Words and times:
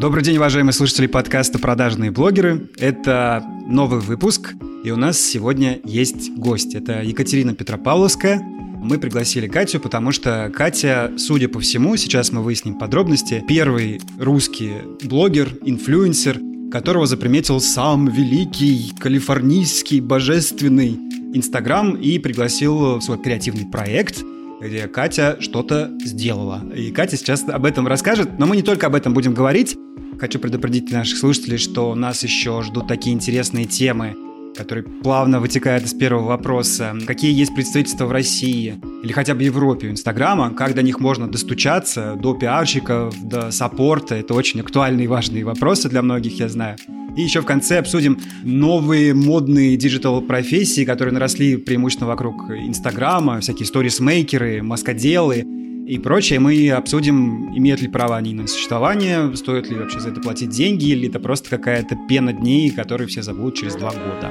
Добрый 0.00 0.24
день, 0.24 0.38
уважаемые 0.38 0.72
слушатели 0.72 1.06
подкаста 1.06 1.58
«Продажные 1.58 2.10
блогеры». 2.10 2.70
Это 2.78 3.44
новый 3.66 4.00
выпуск, 4.00 4.54
и 4.82 4.90
у 4.90 4.96
нас 4.96 5.20
сегодня 5.20 5.78
есть 5.84 6.34
гость. 6.38 6.74
Это 6.74 7.02
Екатерина 7.02 7.54
Петропавловская. 7.54 8.40
Мы 8.40 8.98
пригласили 8.98 9.46
Катю, 9.46 9.78
потому 9.78 10.10
что 10.10 10.50
Катя, 10.56 11.12
судя 11.18 11.50
по 11.50 11.60
всему, 11.60 11.96
сейчас 11.96 12.32
мы 12.32 12.42
выясним 12.42 12.78
подробности, 12.78 13.44
первый 13.46 14.00
русский 14.18 14.72
блогер, 15.04 15.50
инфлюенсер, 15.66 16.40
которого 16.72 17.04
заприметил 17.04 17.60
сам 17.60 18.08
великий 18.08 18.94
калифорнийский 18.98 20.00
божественный 20.00 20.98
Инстаграм 21.34 21.94
и 21.94 22.18
пригласил 22.18 22.96
в 22.96 23.02
свой 23.02 23.18
креативный 23.18 23.66
проект, 23.66 24.24
где 24.60 24.88
Катя 24.88 25.36
что-то 25.40 25.90
сделала. 26.04 26.62
И 26.74 26.90
Катя 26.90 27.16
сейчас 27.16 27.48
об 27.48 27.64
этом 27.64 27.86
расскажет, 27.86 28.38
но 28.38 28.46
мы 28.46 28.56
не 28.56 28.62
только 28.62 28.86
об 28.86 28.94
этом 28.94 29.14
будем 29.14 29.34
говорить. 29.34 29.76
Хочу 30.18 30.38
предупредить 30.38 30.90
наших 30.90 31.18
слушателей, 31.18 31.56
что 31.56 31.94
нас 31.94 32.22
еще 32.22 32.62
ждут 32.62 32.86
такие 32.86 33.14
интересные 33.14 33.64
темы, 33.64 34.16
который 34.56 34.82
плавно 34.82 35.40
вытекает 35.40 35.84
из 35.84 35.94
первого 35.94 36.28
вопроса. 36.28 36.96
Какие 37.06 37.32
есть 37.32 37.54
представительства 37.54 38.06
в 38.06 38.12
России 38.12 38.80
или 39.02 39.12
хотя 39.12 39.34
бы 39.34 39.42
Европе 39.42 39.88
у 39.88 39.90
Инстаграма, 39.90 40.50
как 40.50 40.74
до 40.74 40.82
них 40.82 41.00
можно 41.00 41.28
достучаться, 41.28 42.16
до 42.20 42.34
пиарщиков, 42.34 43.14
до 43.22 43.50
саппорта. 43.50 44.16
Это 44.16 44.34
очень 44.34 44.60
актуальные 44.60 45.04
и 45.04 45.08
важные 45.08 45.44
вопросы 45.44 45.88
для 45.88 46.02
многих, 46.02 46.38
я 46.38 46.48
знаю. 46.48 46.76
И 47.16 47.22
еще 47.22 47.40
в 47.40 47.46
конце 47.46 47.78
обсудим 47.78 48.18
новые 48.44 49.14
модные 49.14 49.76
диджитал-профессии, 49.76 50.84
которые 50.84 51.12
наросли 51.12 51.56
преимущественно 51.56 52.08
вокруг 52.08 52.50
Инстаграма, 52.50 53.40
всякие 53.40 53.66
сторисмейкеры, 53.66 54.62
маскоделы 54.62 55.44
и 55.90 55.98
прочее. 55.98 56.38
Мы 56.38 56.70
обсудим, 56.70 57.52
имеют 57.56 57.82
ли 57.82 57.88
право 57.88 58.16
они 58.16 58.32
на 58.32 58.46
существование, 58.46 59.34
стоит 59.36 59.68
ли 59.68 59.76
вообще 59.76 59.98
за 59.98 60.10
это 60.10 60.20
платить 60.20 60.50
деньги, 60.50 60.86
или 60.90 61.08
это 61.08 61.18
просто 61.18 61.50
какая-то 61.50 61.96
пена 62.08 62.32
дней, 62.32 62.70
которые 62.70 63.08
все 63.08 63.22
забудут 63.22 63.56
через 63.56 63.74
два 63.74 63.90
года. 63.90 64.30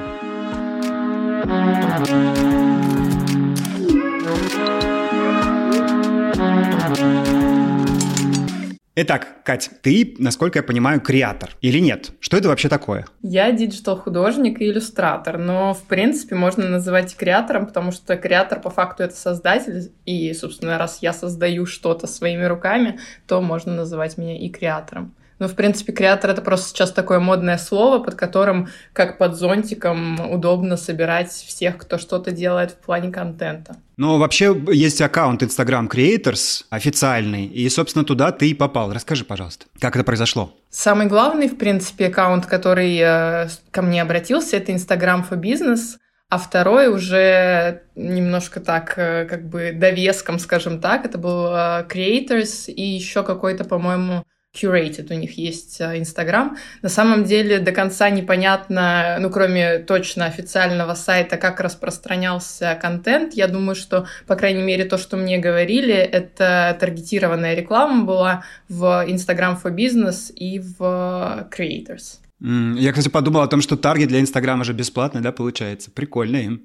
Итак, 8.96 9.44
Кать, 9.44 9.70
ты, 9.82 10.16
насколько 10.18 10.58
я 10.58 10.62
понимаю, 10.64 11.00
креатор 11.00 11.50
или 11.60 11.78
нет? 11.78 12.10
Что 12.18 12.36
это 12.36 12.48
вообще 12.48 12.68
такое? 12.68 13.06
Я 13.22 13.52
диджитал-художник 13.52 14.60
и 14.60 14.68
иллюстратор, 14.68 15.38
но, 15.38 15.74
в 15.74 15.84
принципе, 15.84 16.34
можно 16.34 16.68
называть 16.68 17.16
креатором, 17.16 17.66
потому 17.66 17.92
что 17.92 18.16
креатор 18.16 18.60
по 18.60 18.68
факту 18.68 19.04
это 19.04 19.14
создатель, 19.14 19.92
и, 20.06 20.34
собственно, 20.34 20.76
раз 20.76 20.98
я 21.02 21.12
создаю 21.12 21.66
что-то 21.66 22.08
своими 22.08 22.44
руками, 22.44 22.98
то 23.28 23.40
можно 23.40 23.74
называть 23.74 24.18
меня 24.18 24.36
и 24.36 24.48
креатором. 24.48 25.14
Ну, 25.40 25.48
в 25.48 25.54
принципе, 25.54 25.92
креатор— 25.92 26.30
это 26.32 26.42
просто 26.42 26.68
сейчас 26.68 26.92
такое 26.92 27.18
модное 27.18 27.56
слово, 27.56 27.98
под 27.98 28.14
которым, 28.14 28.68
как 28.92 29.16
под 29.16 29.36
зонтиком, 29.36 30.30
удобно 30.30 30.76
собирать 30.76 31.30
всех, 31.30 31.78
кто 31.78 31.96
что-то 31.96 32.30
делает 32.30 32.72
в 32.72 32.76
плане 32.76 33.10
контента. 33.10 33.76
Ну, 33.96 34.18
вообще 34.18 34.54
есть 34.70 35.00
аккаунт 35.00 35.42
Instagram 35.42 35.88
Creators 35.88 36.64
официальный, 36.68 37.46
и, 37.46 37.66
собственно, 37.70 38.04
туда 38.04 38.32
ты 38.32 38.50
и 38.50 38.54
попал. 38.54 38.92
Расскажи, 38.92 39.24
пожалуйста, 39.24 39.64
как 39.80 39.96
это 39.96 40.04
произошло? 40.04 40.52
Самый 40.68 41.06
главный, 41.06 41.48
в 41.48 41.56
принципе, 41.56 42.08
аккаунт, 42.08 42.44
который 42.44 42.98
э, 42.98 43.48
ко 43.70 43.80
мне 43.80 44.02
обратился, 44.02 44.58
это 44.58 44.72
Instagram 44.72 45.24
for 45.26 45.40
Business, 45.40 45.96
а 46.28 46.36
второй 46.36 46.88
уже 46.88 47.82
немножко 47.94 48.60
так, 48.60 48.92
э, 48.98 49.24
как 49.24 49.48
бы 49.48 49.72
довеском, 49.72 50.38
скажем 50.38 50.82
так, 50.82 51.06
это 51.06 51.16
был 51.16 51.46
э, 51.46 51.86
Creators 51.88 52.70
и 52.70 52.82
еще 52.82 53.22
какой-то, 53.22 53.64
по-моему, 53.64 54.24
curated, 54.54 55.12
у 55.12 55.16
них 55.16 55.38
есть 55.38 55.80
Инстаграм. 55.80 56.56
На 56.82 56.88
самом 56.88 57.24
деле 57.24 57.60
до 57.60 57.72
конца 57.72 58.10
непонятно, 58.10 59.16
ну, 59.20 59.30
кроме 59.30 59.78
точно 59.78 60.26
официального 60.26 60.94
сайта, 60.94 61.36
как 61.36 61.60
распространялся 61.60 62.78
контент. 62.80 63.34
Я 63.34 63.48
думаю, 63.48 63.74
что, 63.74 64.06
по 64.26 64.36
крайней 64.36 64.62
мере, 64.62 64.84
то, 64.84 64.98
что 64.98 65.16
мне 65.16 65.38
говорили, 65.38 65.94
это 65.94 66.76
таргетированная 66.80 67.54
реклама 67.54 68.04
была 68.04 68.44
в 68.68 69.06
Instagram 69.06 69.58
for 69.62 69.74
Business 69.74 70.32
и 70.32 70.58
в 70.58 71.48
Creators. 71.50 72.18
Я, 72.40 72.92
кстати, 72.92 73.08
подумал 73.08 73.42
о 73.42 73.48
том, 73.48 73.60
что 73.60 73.76
таргет 73.76 74.08
для 74.08 74.20
Инстаграма 74.20 74.64
же 74.64 74.72
бесплатный, 74.72 75.20
да, 75.20 75.30
получается? 75.30 75.90
Прикольно 75.90 76.36
им. 76.36 76.64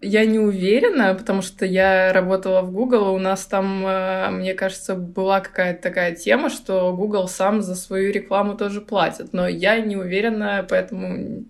Я 0.00 0.24
не 0.24 0.38
уверена, 0.38 1.14
потому 1.14 1.42
что 1.42 1.66
я 1.66 2.12
работала 2.12 2.62
в 2.62 2.70
Google, 2.70 3.12
у 3.12 3.18
нас 3.18 3.44
там, 3.46 3.84
э, 3.84 4.30
мне 4.30 4.54
кажется, 4.54 4.94
была 4.94 5.40
какая-то 5.40 5.82
такая 5.82 6.14
тема, 6.14 6.48
что 6.48 6.94
Google 6.96 7.28
сам 7.28 7.60
за 7.60 7.74
свою 7.74 8.10
рекламу 8.10 8.56
тоже 8.56 8.80
платит, 8.80 9.34
но 9.34 9.46
я 9.46 9.78
не 9.80 9.96
уверена, 9.96 10.64
поэтому 10.66 11.44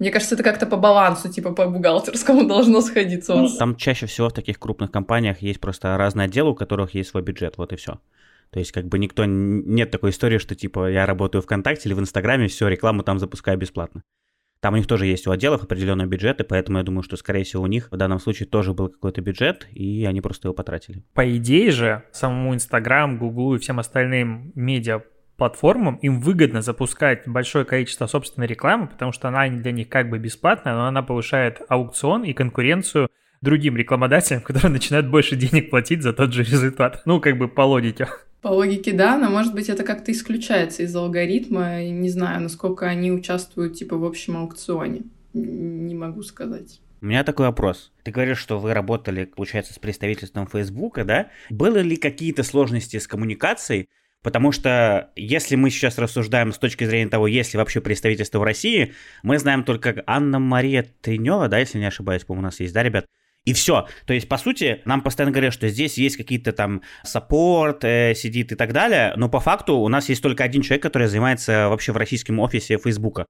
мне 0.00 0.10
кажется, 0.10 0.34
это 0.34 0.42
как-то 0.42 0.66
по 0.66 0.76
балансу, 0.76 1.32
типа 1.32 1.52
по 1.52 1.66
бухгалтерскому 1.66 2.44
должно 2.48 2.80
сходиться. 2.80 3.46
Там 3.58 3.76
чаще 3.76 4.06
всего 4.06 4.28
в 4.28 4.32
таких 4.32 4.58
крупных 4.58 4.90
компаниях 4.90 5.40
есть 5.40 5.60
просто 5.60 5.96
разные 5.96 6.24
отделы, 6.24 6.50
у 6.50 6.54
которых 6.54 6.94
есть 6.94 7.10
свой 7.10 7.22
бюджет, 7.22 7.58
вот 7.58 7.72
и 7.72 7.76
все. 7.76 8.00
То 8.54 8.60
есть 8.60 8.70
как 8.70 8.86
бы 8.86 9.00
никто, 9.00 9.24
нет 9.24 9.90
такой 9.90 10.10
истории, 10.10 10.38
что 10.38 10.54
типа 10.54 10.88
я 10.88 11.06
работаю 11.06 11.42
ВКонтакте 11.42 11.88
или 11.88 11.94
в 11.94 11.98
Инстаграме, 11.98 12.46
все, 12.46 12.68
рекламу 12.68 13.02
там 13.02 13.18
запускаю 13.18 13.58
бесплатно. 13.58 14.04
Там 14.60 14.74
у 14.74 14.76
них 14.76 14.86
тоже 14.86 15.06
есть 15.06 15.26
у 15.26 15.32
отделов 15.32 15.64
определенные 15.64 16.06
бюджеты, 16.06 16.44
поэтому 16.44 16.78
я 16.78 16.84
думаю, 16.84 17.02
что, 17.02 17.16
скорее 17.16 17.42
всего, 17.42 17.64
у 17.64 17.66
них 17.66 17.88
в 17.90 17.96
данном 17.96 18.20
случае 18.20 18.46
тоже 18.46 18.72
был 18.72 18.90
какой-то 18.90 19.22
бюджет, 19.22 19.66
и 19.72 20.04
они 20.04 20.20
просто 20.20 20.46
его 20.46 20.54
потратили. 20.54 21.02
По 21.14 21.36
идее 21.36 21.72
же, 21.72 22.04
самому 22.12 22.54
Инстаграм, 22.54 23.18
Гуглу 23.18 23.56
и 23.56 23.58
всем 23.58 23.80
остальным 23.80 24.52
медиа 24.54 25.02
платформам 25.36 25.96
им 25.96 26.20
выгодно 26.20 26.62
запускать 26.62 27.26
большое 27.26 27.64
количество 27.64 28.06
собственной 28.06 28.46
рекламы, 28.46 28.86
потому 28.86 29.10
что 29.10 29.26
она 29.26 29.48
для 29.48 29.72
них 29.72 29.88
как 29.88 30.08
бы 30.08 30.20
бесплатная, 30.20 30.74
но 30.74 30.86
она 30.86 31.02
повышает 31.02 31.60
аукцион 31.68 32.22
и 32.22 32.32
конкуренцию 32.32 33.08
другим 33.42 33.76
рекламодателям, 33.76 34.40
которые 34.44 34.70
начинают 34.70 35.08
больше 35.08 35.34
денег 35.34 35.70
платить 35.70 36.02
за 36.02 36.12
тот 36.12 36.32
же 36.32 36.44
результат. 36.44 37.02
Ну, 37.04 37.20
как 37.20 37.36
бы 37.36 37.48
по 37.48 37.62
логике. 37.62 38.06
По 38.44 38.48
логике, 38.48 38.92
да, 38.92 39.16
но 39.16 39.30
может 39.30 39.54
быть 39.54 39.70
это 39.70 39.84
как-то 39.84 40.12
исключается 40.12 40.82
из 40.82 40.94
алгоритма. 40.94 41.82
Не 41.82 42.10
знаю, 42.10 42.42
насколько 42.42 42.84
они 42.84 43.10
участвуют 43.10 43.78
типа 43.78 43.96
в 43.96 44.04
общем 44.04 44.36
аукционе. 44.36 45.00
Не 45.32 45.94
могу 45.94 46.22
сказать. 46.22 46.78
У 47.00 47.06
меня 47.06 47.24
такой 47.24 47.46
вопрос. 47.46 47.90
Ты 48.02 48.10
говоришь, 48.10 48.36
что 48.36 48.58
вы 48.58 48.74
работали, 48.74 49.24
получается, 49.24 49.72
с 49.72 49.78
представительством 49.78 50.46
Фейсбука, 50.46 51.04
да? 51.04 51.30
Были 51.48 51.80
ли 51.80 51.96
какие-то 51.96 52.42
сложности 52.42 52.98
с 52.98 53.06
коммуникацией? 53.06 53.88
Потому 54.20 54.52
что 54.52 55.10
если 55.16 55.56
мы 55.56 55.70
сейчас 55.70 55.96
рассуждаем 55.96 56.52
с 56.52 56.58
точки 56.58 56.84
зрения 56.84 57.08
того, 57.08 57.26
есть 57.26 57.54
ли 57.54 57.58
вообще 57.58 57.80
представительство 57.80 58.40
в 58.40 58.42
России, 58.42 58.92
мы 59.22 59.38
знаем 59.38 59.64
только 59.64 60.04
Анна-Мария 60.06 60.84
Тренева, 61.00 61.48
да, 61.48 61.60
если 61.60 61.78
не 61.78 61.86
ошибаюсь, 61.86 62.24
по-моему, 62.24 62.42
у 62.42 62.48
нас 62.48 62.60
есть, 62.60 62.74
да, 62.74 62.82
ребят? 62.82 63.06
И 63.44 63.52
все. 63.52 63.86
То 64.06 64.14
есть, 64.14 64.28
по 64.28 64.38
сути, 64.38 64.80
нам 64.86 65.02
постоянно 65.02 65.32
говорят, 65.32 65.52
что 65.52 65.68
здесь 65.68 65.98
есть 65.98 66.16
какие-то 66.16 66.52
там 66.52 66.82
саппорт, 67.02 67.84
э, 67.84 68.14
сидит 68.14 68.52
и 68.52 68.54
так 68.54 68.72
далее, 68.72 69.12
но 69.16 69.28
по 69.28 69.38
факту 69.38 69.76
у 69.76 69.88
нас 69.88 70.08
есть 70.08 70.22
только 70.22 70.44
один 70.44 70.62
человек, 70.62 70.82
который 70.82 71.08
занимается 71.08 71.68
вообще 71.68 71.92
в 71.92 71.96
российском 71.98 72.38
офисе 72.40 72.78
Фейсбука. 72.78 73.26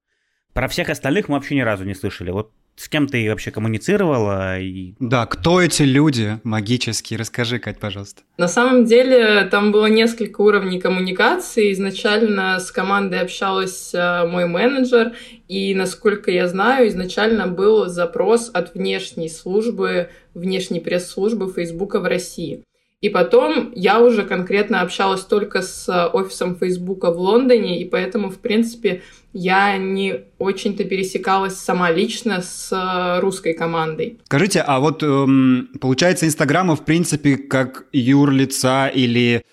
Про 0.52 0.68
всех 0.68 0.88
остальных 0.88 1.28
мы 1.28 1.34
вообще 1.34 1.56
ни 1.56 1.62
разу 1.62 1.84
не 1.84 1.94
слышали. 1.94 2.30
Вот 2.30 2.52
с 2.76 2.88
кем 2.88 3.06
ты 3.06 3.28
вообще 3.28 3.50
коммуницировала? 3.50 4.58
И... 4.60 4.94
Да, 4.98 5.26
кто 5.26 5.60
эти 5.60 5.82
люди 5.82 6.40
магические? 6.42 7.18
Расскажи, 7.18 7.58
Кать, 7.58 7.78
пожалуйста. 7.78 8.22
На 8.36 8.48
самом 8.48 8.84
деле 8.84 9.44
там 9.50 9.70
было 9.70 9.86
несколько 9.86 10.40
уровней 10.40 10.80
коммуникации. 10.80 11.72
Изначально 11.72 12.58
с 12.58 12.72
командой 12.72 13.20
общалась 13.20 13.94
э, 13.94 14.26
мой 14.26 14.46
менеджер, 14.46 15.12
и, 15.46 15.74
насколько 15.74 16.30
я 16.30 16.48
знаю, 16.48 16.88
изначально 16.88 17.46
был 17.46 17.86
запрос 17.86 18.50
от 18.52 18.74
внешней 18.74 19.28
службы, 19.28 20.10
внешней 20.34 20.80
пресс-службы 20.80 21.52
Фейсбука 21.52 22.00
в 22.00 22.04
России. 22.04 22.64
И 23.04 23.10
потом 23.10 23.70
я 23.74 24.00
уже 24.00 24.24
конкретно 24.24 24.80
общалась 24.80 25.20
только 25.20 25.60
с 25.60 26.08
офисом 26.08 26.56
Фейсбука 26.56 27.10
в 27.10 27.18
Лондоне, 27.18 27.82
и 27.82 27.84
поэтому, 27.84 28.30
в 28.30 28.38
принципе, 28.38 29.02
я 29.34 29.76
не 29.76 30.20
очень-то 30.38 30.84
пересекалась 30.84 31.56
сама 31.56 31.90
лично 31.90 32.40
с 32.40 33.18
русской 33.20 33.52
командой. 33.52 34.20
Скажите, 34.24 34.60
а 34.60 34.78
вот 34.78 35.02
эм, 35.02 35.68
получается 35.80 36.26
Инстаграма, 36.26 36.76
в 36.76 36.84
принципе, 36.84 37.36
как 37.36 37.86
юрлица 37.92 38.86
или 38.86 39.44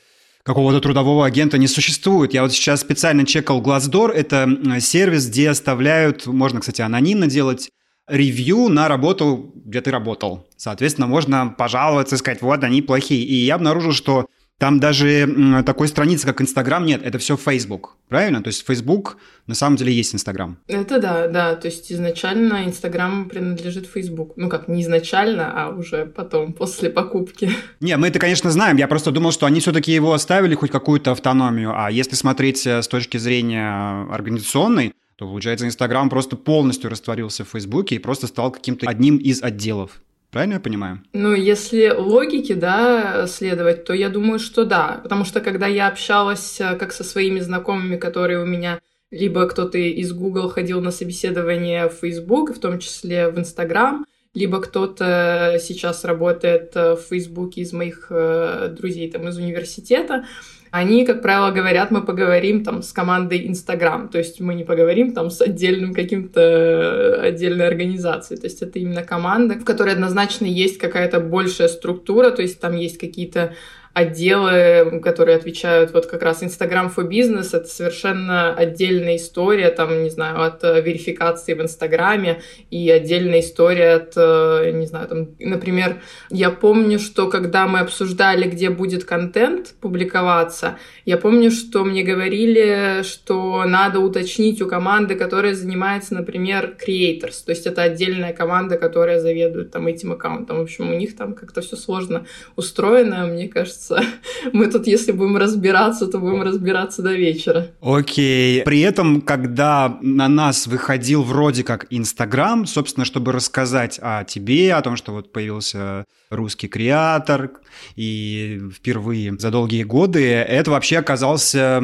какого-то 0.44 0.80
трудового 0.80 1.25
агента 1.25 1.57
не 1.57 1.68
существует. 1.68 2.33
Я 2.33 2.44
вот 2.44 2.54
сейчас 2.54 2.81
специально 2.81 3.25
чекал 3.25 3.62
Glassdoor, 3.62 4.12
это 4.12 4.48
сервис, 4.80 5.28
где 5.28 5.50
оставляют, 5.50 6.25
можно, 6.27 6.60
кстати, 6.60 6.81
анонимно 6.81 7.27
делать 7.27 7.69
ревью 8.07 8.69
на 8.69 8.88
работу, 8.88 9.51
где 9.56 9.81
ты 9.81 9.92
работал. 9.92 10.48
Соответственно, 10.57 11.07
можно 11.07 11.48
пожаловаться 11.57 12.18
сказать, 12.18 12.42
вот, 12.42 12.63
они 12.63 12.81
плохие. 12.81 13.24
И 13.24 13.36
я 13.36 13.56
обнаружил, 13.56 13.94
что 13.94 14.27
Там 14.62 14.80
даже 14.80 15.63
такой 15.66 15.88
страницы, 15.88 16.28
как 16.28 16.40
Инстаграм, 16.40 16.86
нет, 16.86 17.02
это 17.04 17.18
все 17.18 17.36
Facebook, 17.36 17.96
правильно? 18.10 18.44
То 18.44 18.50
есть 18.50 18.63
Facebook 18.63 19.18
на 19.48 19.56
самом 19.56 19.75
деле 19.75 19.92
есть 19.92 20.13
Инстаграм. 20.13 20.56
Это 20.68 21.00
да, 21.00 21.28
да. 21.28 21.56
То 21.56 21.68
есть 21.68 21.92
изначально 21.92 22.63
Инстаграм 22.68 23.28
принадлежит 23.28 23.88
Facebook. 23.88 24.34
Ну 24.36 24.50
как, 24.50 24.68
не 24.68 24.84
изначально, 24.84 25.52
а 25.52 25.69
уже 25.69 26.06
потом, 26.06 26.54
после 26.60 26.92
покупки. 26.92 27.50
Не, 27.80 27.98
мы 27.98 28.10
это, 28.10 28.19
конечно, 28.19 28.52
знаем. 28.52 28.78
Я 28.78 28.88
просто 28.88 29.10
думал, 29.10 29.31
что 29.31 29.48
они 29.48 29.62
все-таки 29.62 29.94
его 29.94 30.13
оставили 30.13 30.54
хоть 30.54 30.69
какую-то 30.69 31.13
автономию. 31.13 31.74
А 31.75 31.90
если 31.90 32.13
смотреть 32.13 32.68
э, 32.68 32.84
с 32.84 32.88
точки 32.88 33.18
зрения 33.18 34.06
организационной, 34.12 34.94
то, 35.16 35.25
получается, 35.25 35.66
Инстаграм 35.66 36.08
просто 36.08 36.36
полностью 36.36 36.92
растворился 36.92 37.46
в 37.46 37.50
Фейсбуке 37.50 37.96
и 37.96 38.00
просто 38.00 38.28
стал 38.28 38.52
каким-то 38.52 38.88
одним 38.88 39.18
из 39.18 39.42
отделов. 39.42 40.02
Правильно 40.31 40.54
я 40.54 40.60
понимаю? 40.62 41.04
Ну, 41.12 41.33
если 41.33 41.89
логике, 41.89 42.56
да, 42.56 43.28
следовать, 43.28 43.83
то 43.83 43.94
я 43.94 44.07
думаю, 44.07 44.39
что 44.39 44.63
да. 44.63 45.01
Потому 45.04 45.25
что 45.25 45.42
когда 45.42 45.68
я 45.68 45.89
общалась 45.89 46.62
э, 46.62 46.78
как 46.78 46.94
со 46.94 47.04
своими 47.04 47.42
знакомыми, 47.42 47.98
которые 47.98 48.42
у 48.42 48.45
меня 48.45 48.80
либо 49.12 49.45
кто-то 49.45 49.78
из 49.78 50.13
Google 50.13 50.48
ходил 50.48 50.80
на 50.81 50.92
собеседование 50.92 51.89
в 51.89 51.95
Facebook, 51.95 52.56
в 52.56 52.60
том 52.60 52.80
числе 52.80 53.30
в 53.30 53.38
Instagram, 53.38 54.06
либо 54.33 54.62
кто-то 54.62 55.57
сейчас 55.60 56.06
работает 56.06 56.72
э, 56.75 56.95
в 56.95 57.01
Фейсбуке 57.01 57.62
из 57.62 57.74
моих 57.74 58.07
э, 58.10 58.74
друзей 58.77 59.12
там 59.12 59.27
из 59.27 59.38
университета, 59.38 60.25
они, 60.71 61.06
как 61.06 61.21
правило, 61.21 61.51
говорят, 61.51 61.91
мы 61.91 62.01
поговорим 62.01 62.63
там 62.63 62.81
с 62.81 62.94
командой 62.94 63.45
Инстаграм, 63.45 64.07
то 64.07 64.18
есть 64.18 64.39
мы 64.39 64.56
не 64.56 64.63
поговорим 64.63 65.13
там 65.13 65.29
с 65.29 65.41
отдельным 65.41 65.94
каким-то 65.94 66.39
э, 66.39 67.27
отдельной 67.27 67.68
организацией, 67.68 68.39
то 68.39 68.47
есть 68.47 68.62
это 68.62 68.79
именно 68.79 69.03
команда, 69.03 69.56
в 69.56 69.65
которой 69.65 69.94
однозначно 69.94 70.45
есть 70.45 70.77
какая-то 70.77 71.19
большая 71.19 71.68
структура, 71.68 72.31
то 72.31 72.41
есть 72.41 72.62
там 72.62 72.77
есть 72.77 72.97
какие-то 72.97 73.53
отделы, 73.93 75.01
которые 75.03 75.35
отвечают 75.35 75.91
вот 75.93 76.05
как 76.05 76.21
раз 76.23 76.43
Instagram 76.43 76.91
for 76.95 77.07
Business, 77.07 77.49
это 77.53 77.67
совершенно 77.67 78.53
отдельная 78.53 79.17
история, 79.17 79.69
там, 79.69 80.03
не 80.03 80.09
знаю, 80.09 80.41
от 80.43 80.63
э, 80.63 80.81
верификации 80.81 81.53
в 81.53 81.61
Инстаграме 81.61 82.41
и 82.69 82.89
отдельная 82.89 83.41
история 83.41 83.95
от, 83.95 84.13
э, 84.15 84.71
не 84.73 84.85
знаю, 84.85 85.07
там, 85.07 85.27
например, 85.39 86.01
я 86.29 86.51
помню, 86.51 86.99
что 86.99 87.27
когда 87.27 87.67
мы 87.67 87.79
обсуждали, 87.79 88.47
где 88.47 88.69
будет 88.69 89.03
контент 89.03 89.73
публиковаться, 89.81 90.77
я 91.05 91.17
помню, 91.17 91.51
что 91.51 91.83
мне 91.83 92.03
говорили, 92.03 93.03
что 93.03 93.65
надо 93.65 93.99
уточнить 93.99 94.61
у 94.61 94.67
команды, 94.67 95.15
которая 95.15 95.53
занимается, 95.53 96.13
например, 96.13 96.77
creators, 96.79 97.43
то 97.45 97.51
есть 97.51 97.67
это 97.67 97.81
отдельная 97.81 98.31
команда, 98.31 98.77
которая 98.77 99.19
заведует 99.19 99.71
там 99.71 99.88
этим 99.88 100.13
аккаунтом. 100.13 100.59
В 100.59 100.61
общем, 100.61 100.89
у 100.89 100.93
них 100.93 101.17
там 101.17 101.33
как-то 101.33 101.59
все 101.59 101.75
сложно 101.75 102.25
устроено, 102.55 103.25
мне 103.25 103.49
кажется, 103.49 103.81
кажется. 103.81 104.04
Мы 104.54 104.68
тут, 104.68 104.88
если 104.88 105.12
будем 105.12 105.38
разбираться, 105.38 106.07
то 106.07 106.19
будем 106.19 106.42
разбираться 106.42 107.01
до 107.01 107.13
вечера. 107.13 107.68
Окей. 107.81 108.63
При 108.63 108.81
этом, 108.81 109.22
когда 109.22 109.98
на 110.01 110.28
нас 110.28 110.68
выходил 110.68 111.24
вроде 111.24 111.63
как 111.63 111.88
Инстаграм, 111.89 112.66
собственно, 112.66 113.06
чтобы 113.06 113.31
рассказать 113.31 114.00
о 114.01 114.24
тебе, 114.24 114.74
о 114.74 114.81
том, 114.81 114.95
что 114.95 115.12
вот 115.13 115.31
появился 115.31 116.06
русский 116.30 116.68
креатор, 116.68 117.51
и 117.95 118.62
впервые 118.74 119.38
за 119.38 119.51
долгие 119.51 119.84
годы, 119.84 120.24
это 120.25 120.72
вообще 120.72 120.98
оказался 121.00 121.81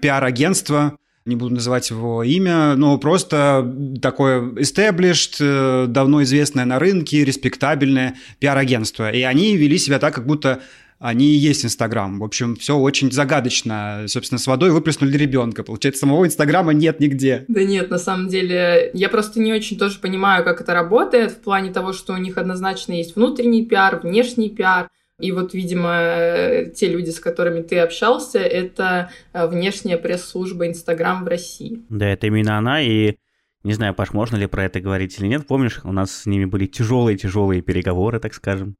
пиар-агентство, 0.00 0.96
не 1.26 1.34
буду 1.34 1.56
называть 1.56 1.90
его 1.90 2.22
имя, 2.22 2.76
но 2.76 2.98
просто 2.98 3.74
такое 4.00 4.42
established, 4.52 5.38
э, 5.40 5.86
давно 5.88 6.22
известное 6.22 6.64
на 6.64 6.78
рынке, 6.78 7.24
респектабельное 7.24 8.14
пиар-агентство. 8.38 9.10
И 9.10 9.22
они 9.22 9.56
вели 9.56 9.76
себя 9.76 9.98
так, 9.98 10.14
как 10.14 10.24
будто 10.24 10.60
они 10.98 11.26
и 11.26 11.36
есть 11.36 11.64
Инстаграм. 11.64 12.18
В 12.18 12.24
общем, 12.24 12.56
все 12.56 12.76
очень 12.76 13.12
загадочно. 13.12 14.04
Собственно, 14.06 14.38
с 14.38 14.46
водой 14.46 14.70
выплеснули 14.70 15.16
ребенка. 15.16 15.62
Получается, 15.62 16.00
самого 16.00 16.26
Инстаграма 16.26 16.72
нет 16.72 17.00
нигде. 17.00 17.44
Да 17.48 17.62
нет, 17.64 17.90
на 17.90 17.98
самом 17.98 18.28
деле, 18.28 18.90
я 18.94 19.08
просто 19.08 19.40
не 19.40 19.52
очень 19.52 19.78
тоже 19.78 19.98
понимаю, 19.98 20.44
как 20.44 20.60
это 20.60 20.72
работает 20.74 21.32
в 21.32 21.40
плане 21.40 21.72
того, 21.72 21.92
что 21.92 22.14
у 22.14 22.16
них 22.16 22.38
однозначно 22.38 22.92
есть 22.92 23.16
внутренний 23.16 23.64
пиар, 23.64 24.00
внешний 24.02 24.50
пиар. 24.50 24.88
И 25.18 25.32
вот, 25.32 25.54
видимо, 25.54 26.66
те 26.74 26.88
люди, 26.88 27.10
с 27.10 27.20
которыми 27.20 27.62
ты 27.62 27.78
общался, 27.78 28.38
это 28.38 29.10
э, 29.32 29.46
внешняя 29.46 29.96
пресс-служба 29.96 30.66
Инстаграм 30.66 31.24
в 31.24 31.28
России. 31.28 31.80
Да, 31.88 32.06
это 32.06 32.26
именно 32.26 32.58
она, 32.58 32.82
и 32.82 33.16
не 33.64 33.72
знаю, 33.72 33.94
Паш, 33.94 34.12
можно 34.12 34.36
ли 34.36 34.46
про 34.46 34.64
это 34.64 34.78
говорить 34.78 35.18
или 35.18 35.26
нет. 35.26 35.46
Помнишь, 35.46 35.80
у 35.84 35.92
нас 35.92 36.12
с 36.12 36.26
ними 36.26 36.44
были 36.44 36.66
тяжелые-тяжелые 36.66 37.62
переговоры, 37.62 38.20
так 38.20 38.34
скажем. 38.34 38.76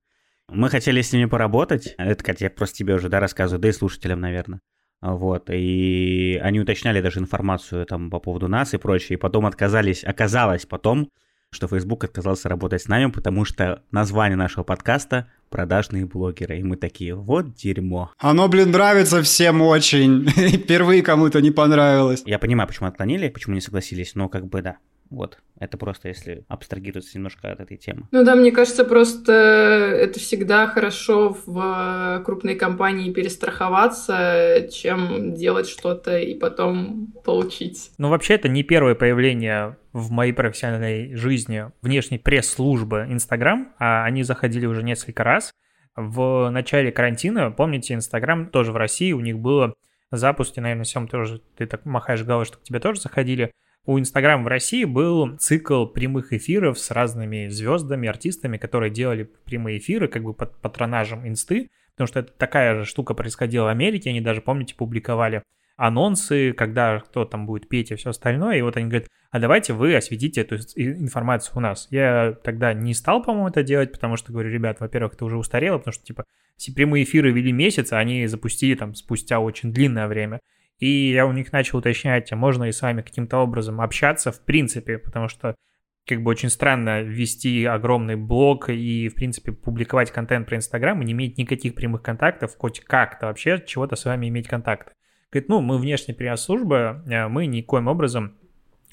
Мы 0.49 0.71
хотели 0.71 1.03
с 1.03 1.13
ними 1.13 1.27
поработать. 1.27 1.95
Это, 1.99 2.23
Катя, 2.23 2.45
я 2.45 2.51
просто 2.51 2.77
тебе 2.77 2.95
уже, 2.95 3.09
да, 3.09 3.21
рассказываю, 3.21 3.61
да 3.61 3.69
и 3.69 3.73
слушателям, 3.73 4.21
наверное. 4.21 4.61
Вот, 5.03 5.51
и 5.51 6.41
они 6.43 6.61
уточняли 6.61 7.01
даже 7.01 7.21
информацию 7.21 7.85
там 7.85 8.11
по 8.11 8.19
поводу 8.19 8.49
нас 8.49 8.73
и 8.73 8.79
прочее, 8.79 9.19
и 9.19 9.21
потом 9.21 9.45
отказались, 9.45 10.03
оказалось 10.03 10.65
потом, 10.65 11.11
что 11.51 11.69
Facebook 11.69 12.05
отказался 12.05 12.49
работать 12.49 12.83
с 12.83 12.89
нами, 12.89 13.11
потому 13.11 13.45
что 13.45 13.83
название 13.91 14.37
нашего 14.37 14.65
подкаста 14.65 15.29
«Продажные 15.49 16.07
блогеры». 16.07 16.59
И 16.59 16.63
мы 16.63 16.77
такие, 16.77 17.15
вот 17.15 17.55
дерьмо. 17.55 18.11
Оно, 18.19 18.49
блин, 18.49 18.71
нравится 18.71 19.23
всем 19.23 19.63
очень. 19.63 20.29
Впервые 20.29 21.03
кому-то 21.03 21.41
не 21.41 21.51
понравилось. 21.51 22.23
Я 22.27 22.39
понимаю, 22.39 22.69
почему 22.69 22.89
отклонили, 22.89 23.29
почему 23.29 23.55
не 23.55 23.61
согласились, 23.61 24.15
но 24.15 24.29
как 24.29 24.47
бы 24.47 24.63
да. 24.63 24.79
Вот, 25.09 25.39
это 25.59 25.79
просто 25.79 26.09
если 26.09 26.45
абстрагироваться 26.49 27.17
немножко 27.17 27.51
от 27.53 27.61
этой 27.61 27.77
темы. 27.77 28.09
Ну 28.11 28.25
да, 28.25 28.35
мне 28.35 28.51
кажется, 28.51 28.85
просто 28.85 29.33
это 29.33 30.19
всегда 30.19 30.67
хорошо 30.67 31.37
в 31.47 32.23
крупной 32.25 32.57
компании 32.57 33.13
перестраховаться, 33.13 34.69
чем 34.73 35.35
делать 35.35 35.69
что-то 35.69 36.19
и 36.19 36.35
потом 36.35 37.13
получить. 37.25 37.93
Ну 37.99 38.09
вообще 38.09 38.35
это 38.35 38.49
не 38.49 38.63
первое 38.63 38.95
появление 38.95 39.77
в 39.93 40.11
моей 40.11 40.33
профессиональной 40.33 41.15
жизни 41.15 41.71
внешней 41.83 42.19
пресс-службы 42.19 43.07
Инстаграм, 43.09 43.73
а 43.79 44.05
они 44.05 44.25
заходили 44.25 44.67
уже 44.67 44.83
несколько 44.83 45.25
раз. 45.25 45.53
В 45.95 46.51
начале 46.51 46.93
карантина, 46.93 47.51
помните, 47.51 47.95
Инстаграм 47.95 48.51
тоже 48.51 48.73
в 48.73 48.77
России, 48.77 49.13
у 49.13 49.21
них 49.21 49.39
было 49.39 49.73
запуск, 50.11 50.59
и, 50.59 50.61
наверное, 50.61 50.85
всем 50.85 51.09
тоже, 51.09 51.41
ты 51.57 51.67
так 51.67 51.87
махаешь 51.87 52.23
головой, 52.23 52.45
что 52.45 52.59
к 52.59 52.63
тебе 52.63 52.81
тоже 52.81 53.01
заходили, 53.01 53.53
у 53.87 53.99
Инстаграма 53.99 54.45
в 54.45 54.49
России 54.49 54.85
был 54.85 55.37
цикл 55.39 55.87
прямых 55.87 56.33
эфиров 56.33 56.79
с 56.79 56.91
разными 56.91 57.49
звездами, 57.49 58.09
артистами, 58.09 58.57
которые 58.57 58.91
делали 58.91 59.31
прямые 59.45 59.79
эфиры 59.79 60.09
как 60.09 60.25
бы 60.25 60.35
под 60.35 60.61
патронажем 60.61 61.27
инсты, 61.27 61.71
потому 61.95 62.09
что 62.09 62.21
это 62.21 62.33
такая 62.33 62.75
же 62.75 62.85
штука 62.85 63.15
происходила 63.15 63.65
в 63.65 63.69
Америке, 63.69 64.11
они 64.11 64.21
даже, 64.21 64.41
помните, 64.41 64.75
публиковали 64.75 65.43
анонсы, 65.77 66.53
когда 66.53 67.01
кто 67.01 67.25
там 67.25 67.47
будет 67.47 67.69
петь 67.69 67.91
и 67.91 67.95
все 67.95 68.11
остальное, 68.11 68.57
и 68.57 68.63
вот 68.63 68.77
они 68.77 68.89
говорят, 68.89 69.09
а 69.31 69.39
давайте 69.39 69.73
вы 69.73 69.95
осветите 69.95 70.41
эту 70.41 70.57
информацию 70.77 71.57
у 71.57 71.61
нас. 71.61 71.87
Я 71.91 72.35
тогда 72.43 72.73
не 72.73 72.95
стал, 72.95 73.23
по-моему, 73.23 73.49
это 73.49 73.63
делать, 73.63 73.93
потому 73.93 74.17
что, 74.17 74.33
говорю, 74.33 74.51
ребят, 74.51 74.81
во-первых, 74.81 75.15
это 75.15 75.25
уже 75.25 75.37
устарело, 75.37 75.79
потому 75.79 75.93
что, 75.93 76.05
типа, 76.05 76.25
все 76.57 76.73
прямые 76.73 77.05
эфиры 77.05 77.31
вели 77.31 77.53
месяц, 77.53 77.93
а 77.93 77.99
они 77.99 78.27
запустили 78.27 78.75
там 78.75 78.95
спустя 78.95 79.39
очень 79.39 79.73
длинное 79.73 80.09
время. 80.09 80.41
И 80.79 81.11
я 81.13 81.27
у 81.27 81.33
них 81.33 81.53
начал 81.53 81.79
уточнять, 81.79 82.33
а 82.33 82.37
можно 82.37 82.65
ли 82.65 82.73
с 82.73 82.83
вами 82.83 83.03
каким-то 83.03 83.39
образом 83.39 83.81
общаться 83.81 84.31
в 84.33 84.45
принципе, 84.45 84.99
потому 84.99 85.29
что 85.29 85.55
как 86.07 86.23
бы 86.23 86.31
очень 86.31 86.51
странно 86.51 87.03
вести 87.03 87.65
огромный 87.65 88.15
блог 88.17 88.69
и, 88.69 89.09
в 89.09 89.15
принципе, 89.15 89.53
публиковать 89.53 90.13
контент 90.13 90.47
про 90.47 90.57
Инстаграм 90.57 91.01
и 91.01 91.05
не 91.05 91.13
иметь 91.13 91.37
никаких 91.37 91.75
прямых 91.75 92.03
контактов, 92.03 92.55
хоть 92.57 92.81
как-то 92.81 93.27
вообще 93.27 93.63
чего-то 93.67 93.97
с 93.97 94.05
вами 94.05 94.29
иметь 94.29 94.47
контакты. 94.47 94.93
Говорит, 95.33 95.49
ну, 95.49 95.61
мы 95.61 95.79
внешняя 95.79 96.15
пресс-служба, 96.15 97.03
э, 97.09 97.27
мы 97.27 97.47
никоим 97.47 97.89
образом 97.89 98.37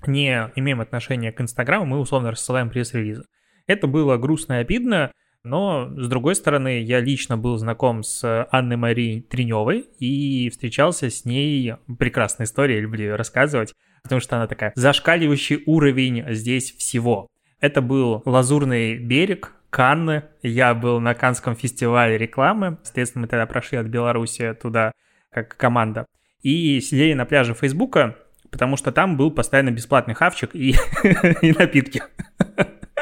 не 0.07 0.51
имеем 0.55 0.81
отношения 0.81 1.31
к 1.31 1.39
Инстаграму, 1.39 1.85
мы 1.85 1.99
условно 1.99 2.31
рассылаем 2.31 2.69
пресс-релизы. 2.69 3.25
Это 3.67 3.85
было 3.85 4.17
грустно 4.17 4.53
и 4.53 4.61
обидно, 4.61 5.11
но, 5.43 5.89
с 5.97 6.07
другой 6.07 6.35
стороны, 6.35 6.81
я 6.81 7.01
лично 7.01 7.37
был 7.37 7.57
знаком 7.57 8.03
с 8.03 8.47
Анной 8.51 8.77
Марией 8.77 9.21
Треневой 9.21 9.85
и 9.99 10.49
встречался 10.49 11.09
с 11.09 11.25
ней. 11.25 11.75
Прекрасная 11.99 12.45
история, 12.45 12.79
люблю 12.79 13.03
ее 13.03 13.15
рассказывать, 13.15 13.73
потому 14.03 14.21
что 14.21 14.37
она 14.37 14.47
такая 14.47 14.71
зашкаливающий 14.75 15.63
уровень 15.65 16.23
здесь 16.33 16.71
всего. 16.71 17.27
Это 17.59 17.81
был 17.81 18.21
Лазурный 18.25 18.97
берег, 18.97 19.53
Канны. 19.69 20.23
Я 20.43 20.73
был 20.73 20.99
на 20.99 21.13
Канском 21.13 21.55
фестивале 21.55 22.17
рекламы. 22.17 22.77
Соответственно, 22.83 23.23
мы 23.23 23.27
тогда 23.27 23.45
прошли 23.45 23.77
от 23.77 23.87
Беларуси 23.87 24.53
туда 24.61 24.91
как 25.31 25.57
команда. 25.57 26.05
И 26.41 26.79
сидели 26.79 27.13
на 27.13 27.25
пляже 27.25 27.53
Фейсбука, 27.53 28.15
потому 28.51 28.77
что 28.77 28.91
там 28.91 29.17
был 29.17 29.31
постоянно 29.31 29.71
бесплатный 29.71 30.13
хавчик 30.13 30.51
и, 30.53 30.75
и 31.41 31.51
напитки. 31.53 32.03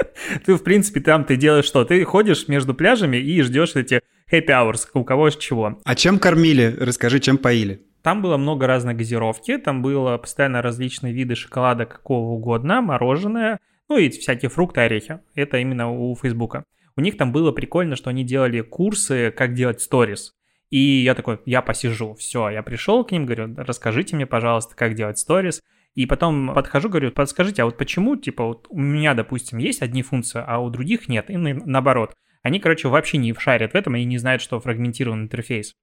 Ты, 0.46 0.56
в 0.56 0.64
принципе, 0.64 1.00
там 1.00 1.24
ты 1.24 1.36
делаешь 1.36 1.66
что? 1.66 1.84
Ты 1.86 2.04
ходишь 2.04 2.48
между 2.48 2.74
пляжами 2.74 3.18
и 3.18 3.42
ждешь 3.42 3.76
эти 3.76 4.02
happy 4.32 4.48
hours, 4.48 4.88
у 4.94 5.04
кого 5.04 5.30
чего. 5.30 5.80
А 5.84 5.96
чем 5.96 6.20
кормили? 6.20 6.76
Расскажи, 6.80 7.20
чем 7.20 7.38
поили. 7.38 7.82
Там 8.02 8.22
было 8.22 8.38
много 8.38 8.66
разной 8.66 8.96
газировки, 8.96 9.58
там 9.58 9.82
было 9.82 10.18
постоянно 10.18 10.62
различные 10.62 11.14
виды 11.14 11.36
шоколада 11.36 11.86
какого 11.86 12.32
угодно, 12.32 12.82
мороженое, 12.82 13.60
ну 13.90 13.98
и 13.98 14.10
всякие 14.10 14.50
фрукты, 14.50 14.82
орехи. 14.82 15.20
Это 15.36 15.58
именно 15.58 15.92
у 15.92 16.16
Фейсбука. 16.16 16.64
У 16.96 17.02
них 17.02 17.18
там 17.18 17.32
было 17.32 17.52
прикольно, 17.52 17.96
что 17.96 18.10
они 18.10 18.24
делали 18.24 18.62
курсы, 18.62 19.32
как 19.32 19.54
делать 19.54 19.82
сторис. 19.82 20.34
И 20.72 20.80
я 20.80 21.14
такой, 21.16 21.40
я 21.46 21.62
посижу, 21.62 22.16
все, 22.16 22.50
я 22.50 22.64
пришел 22.64 23.04
к 23.04 23.12
ним, 23.12 23.26
говорю, 23.26 23.54
расскажите 23.58 24.16
мне, 24.16 24.26
пожалуйста, 24.26 24.76
как 24.76 24.96
делать 24.96 25.20
сторис. 25.20 25.62
И 25.94 26.06
потом 26.06 26.54
подхожу, 26.54 26.90
говорю, 26.90 27.12
подскажите, 27.12 27.64
а 27.64 27.66
вот 27.66 27.78
почему, 27.78 28.16
типа, 28.16 28.46
вот 28.46 28.68
у 28.70 28.80
меня, 28.80 29.14
допустим, 29.14 29.58
есть 29.58 29.82
одни 29.82 30.04
функции, 30.04 30.42
а 30.46 30.60
у 30.60 30.70
других 30.70 31.10
нет, 31.10 31.30
и 31.30 31.38
наоборот. 31.38 32.14
Они, 32.44 32.60
короче, 32.60 32.88
вообще 32.88 33.18
не 33.18 33.34
шарят 33.34 33.74
в 33.74 33.76
этом, 33.76 33.96
и 33.96 34.04
не 34.04 34.18
знают, 34.18 34.42
что 34.42 34.60
фрагментирован 34.60 35.24
интерфейс. 35.24 35.74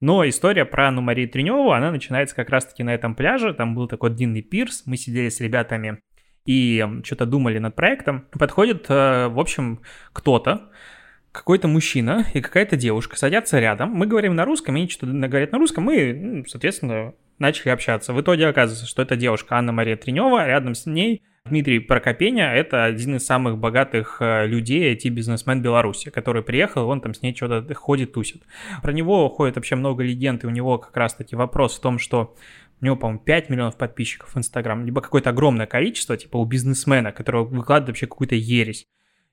Но 0.00 0.28
история 0.28 0.64
про 0.64 0.90
ну, 0.90 1.00
Марию 1.00 1.28
Треневу, 1.28 1.72
она 1.72 1.90
начинается 1.90 2.36
как 2.36 2.50
раз-таки 2.50 2.82
на 2.82 2.92
этом 2.92 3.14
пляже. 3.14 3.54
Там 3.54 3.74
был 3.74 3.88
такой 3.88 4.10
длинный 4.10 4.42
пирс, 4.42 4.82
мы 4.86 4.96
сидели 4.96 5.28
с 5.28 5.40
ребятами 5.40 6.00
и 6.44 6.84
что-то 7.04 7.26
думали 7.26 7.58
над 7.58 7.74
проектом. 7.74 8.26
Подходит, 8.38 8.86
э, 8.90 9.28
в 9.28 9.40
общем, 9.40 9.80
кто-то, 10.12 10.70
какой-то 11.34 11.66
мужчина 11.66 12.24
и 12.32 12.40
какая-то 12.40 12.76
девушка 12.76 13.16
садятся 13.16 13.58
рядом. 13.58 13.90
Мы 13.90 14.06
говорим 14.06 14.36
на 14.36 14.44
русском, 14.44 14.76
они 14.76 14.88
что-то 14.88 15.12
говорят 15.12 15.50
на 15.50 15.58
русском, 15.58 15.84
мы, 15.84 16.14
ну, 16.14 16.44
соответственно, 16.46 17.12
начали 17.40 17.70
общаться. 17.70 18.12
В 18.12 18.20
итоге 18.20 18.46
оказывается, 18.46 18.86
что 18.86 19.02
это 19.02 19.16
девушка 19.16 19.56
Анна-Мария 19.56 19.96
Тренева, 19.96 20.46
рядом 20.46 20.76
с 20.76 20.86
ней 20.86 21.22
Дмитрий 21.46 21.80
Прокопеня– 21.80 22.52
это 22.54 22.84
один 22.84 23.16
из 23.16 23.26
самых 23.26 23.58
богатых 23.58 24.18
э, 24.20 24.46
людей, 24.46 24.94
IT-бизнесмен 24.94 25.60
Беларуси, 25.60 26.08
который 26.08 26.42
приехал, 26.42 26.88
он 26.88 27.00
там 27.02 27.12
с 27.12 27.20
ней 27.20 27.34
что-то 27.34 27.74
ходит, 27.74 28.12
тусит. 28.12 28.44
Про 28.80 28.92
него 28.92 29.28
ходит 29.28 29.56
вообще 29.56 29.74
много 29.74 30.04
легенд, 30.04 30.44
и 30.44 30.46
у 30.46 30.50
него 30.50 30.78
как 30.78 30.96
раз-таки 30.96 31.36
вопрос 31.36 31.76
в 31.76 31.80
том, 31.80 31.98
что 31.98 32.34
у 32.80 32.84
него, 32.84 32.96
по-моему, 32.96 33.20
5 33.20 33.50
миллионов 33.50 33.76
подписчиков 33.76 34.34
в 34.34 34.38
Инстаграм, 34.38 34.86
либо 34.86 35.00
какое-то 35.00 35.30
огромное 35.30 35.66
количество, 35.66 36.16
типа 36.16 36.38
у 36.38 36.44
бизнесмена, 36.44 37.12
которого 37.12 37.44
выкладывает 37.44 37.88
вообще 37.88 38.06
какую-то 38.06 38.36
ересь. 38.36 38.86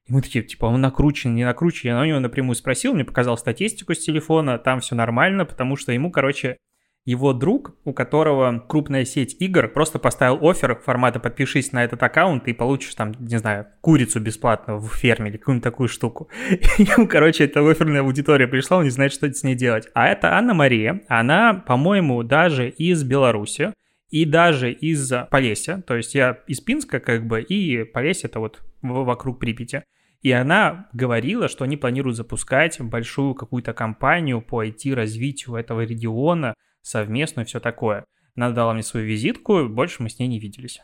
И 0.07 0.13
мы 0.13 0.21
такие, 0.21 0.43
типа, 0.43 0.65
он 0.65 0.81
накручен, 0.81 1.35
не 1.35 1.45
накручен. 1.45 1.89
Я 1.89 2.01
у 2.01 2.05
него 2.05 2.19
напрямую 2.19 2.55
спросил, 2.55 2.93
мне 2.93 3.05
показал 3.05 3.37
статистику 3.37 3.93
с 3.93 3.99
телефона, 3.99 4.57
там 4.57 4.79
все 4.79 4.95
нормально, 4.95 5.45
потому 5.45 5.75
что 5.75 5.91
ему, 5.91 6.11
короче, 6.11 6.57
его 7.05 7.33
друг, 7.33 7.75
у 7.83 7.93
которого 7.93 8.59
крупная 8.59 9.05
сеть 9.05 9.35
игр, 9.39 9.67
просто 9.67 9.97
поставил 9.97 10.47
офер 10.47 10.75
формата 10.75 11.19
«подпишись 11.19 11.71
на 11.71 11.83
этот 11.83 12.01
аккаунт 12.03 12.47
и 12.47 12.53
получишь 12.53 12.93
там, 12.93 13.13
не 13.19 13.37
знаю, 13.37 13.67
курицу 13.81 14.19
бесплатно 14.19 14.77
в 14.77 14.87
ферме 14.89 15.31
или 15.31 15.37
какую-нибудь 15.37 15.63
такую 15.63 15.89
штуку». 15.89 16.29
Ему, 16.77 17.07
короче, 17.07 17.45
эта 17.45 17.67
оферная 17.67 18.01
аудитория 18.01 18.47
пришла, 18.47 18.77
он 18.77 18.83
не 18.83 18.91
знает, 18.91 19.13
что 19.13 19.31
с 19.31 19.43
ней 19.43 19.55
делать. 19.55 19.87
А 19.95 20.07
это 20.09 20.37
Анна-Мария, 20.37 21.01
она, 21.07 21.55
по-моему, 21.55 22.21
даже 22.21 22.69
из 22.69 23.03
Беларуси, 23.03 23.73
и 24.11 24.25
даже 24.25 24.71
из 24.71 25.11
Полесья, 25.31 25.81
то 25.87 25.95
есть 25.95 26.13
я 26.13 26.39
из 26.45 26.59
Пинска 26.59 26.99
как 26.99 27.25
бы, 27.25 27.41
и 27.41 27.83
Полесье 27.85 28.29
это 28.29 28.39
вот 28.39 28.61
вокруг 28.81 29.39
Припяти. 29.39 29.83
И 30.21 30.31
она 30.31 30.89
говорила, 30.93 31.47
что 31.47 31.63
они 31.63 31.77
планируют 31.77 32.17
запускать 32.17 32.79
большую 32.79 33.33
какую-то 33.33 33.73
кампанию 33.73 34.41
по 34.41 34.63
IT-развитию 34.63 35.55
этого 35.55 35.81
региона, 35.81 36.53
совместную, 36.83 37.47
все 37.47 37.59
такое. 37.59 38.05
Она 38.35 38.51
дала 38.51 38.73
мне 38.73 38.83
свою 38.83 39.07
визитку, 39.07 39.67
больше 39.67 40.03
мы 40.03 40.09
с 40.09 40.19
ней 40.19 40.27
не 40.27 40.39
виделись. 40.39 40.81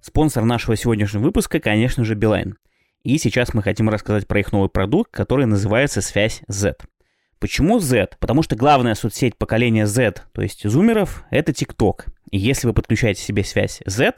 Спонсор 0.00 0.44
нашего 0.44 0.74
сегодняшнего 0.74 1.22
выпуска, 1.22 1.60
конечно 1.60 2.04
же, 2.04 2.14
Билайн. 2.14 2.56
И 3.04 3.18
сейчас 3.18 3.54
мы 3.54 3.62
хотим 3.62 3.88
рассказать 3.88 4.26
про 4.26 4.40
их 4.40 4.52
новый 4.52 4.68
продукт, 4.68 5.10
который 5.12 5.46
называется 5.46 6.00
«Связь 6.00 6.42
Z». 6.48 6.76
Почему 7.42 7.80
Z? 7.80 8.10
Потому 8.20 8.44
что 8.44 8.54
главная 8.54 8.94
соцсеть 8.94 9.36
поколения 9.36 9.84
Z, 9.84 10.14
то 10.32 10.42
есть 10.42 10.62
зумеров, 10.62 11.24
это 11.28 11.50
TikTok. 11.50 12.04
И 12.30 12.38
если 12.38 12.68
вы 12.68 12.72
подключаете 12.72 13.20
себе 13.20 13.42
связь 13.42 13.82
Z, 13.84 14.14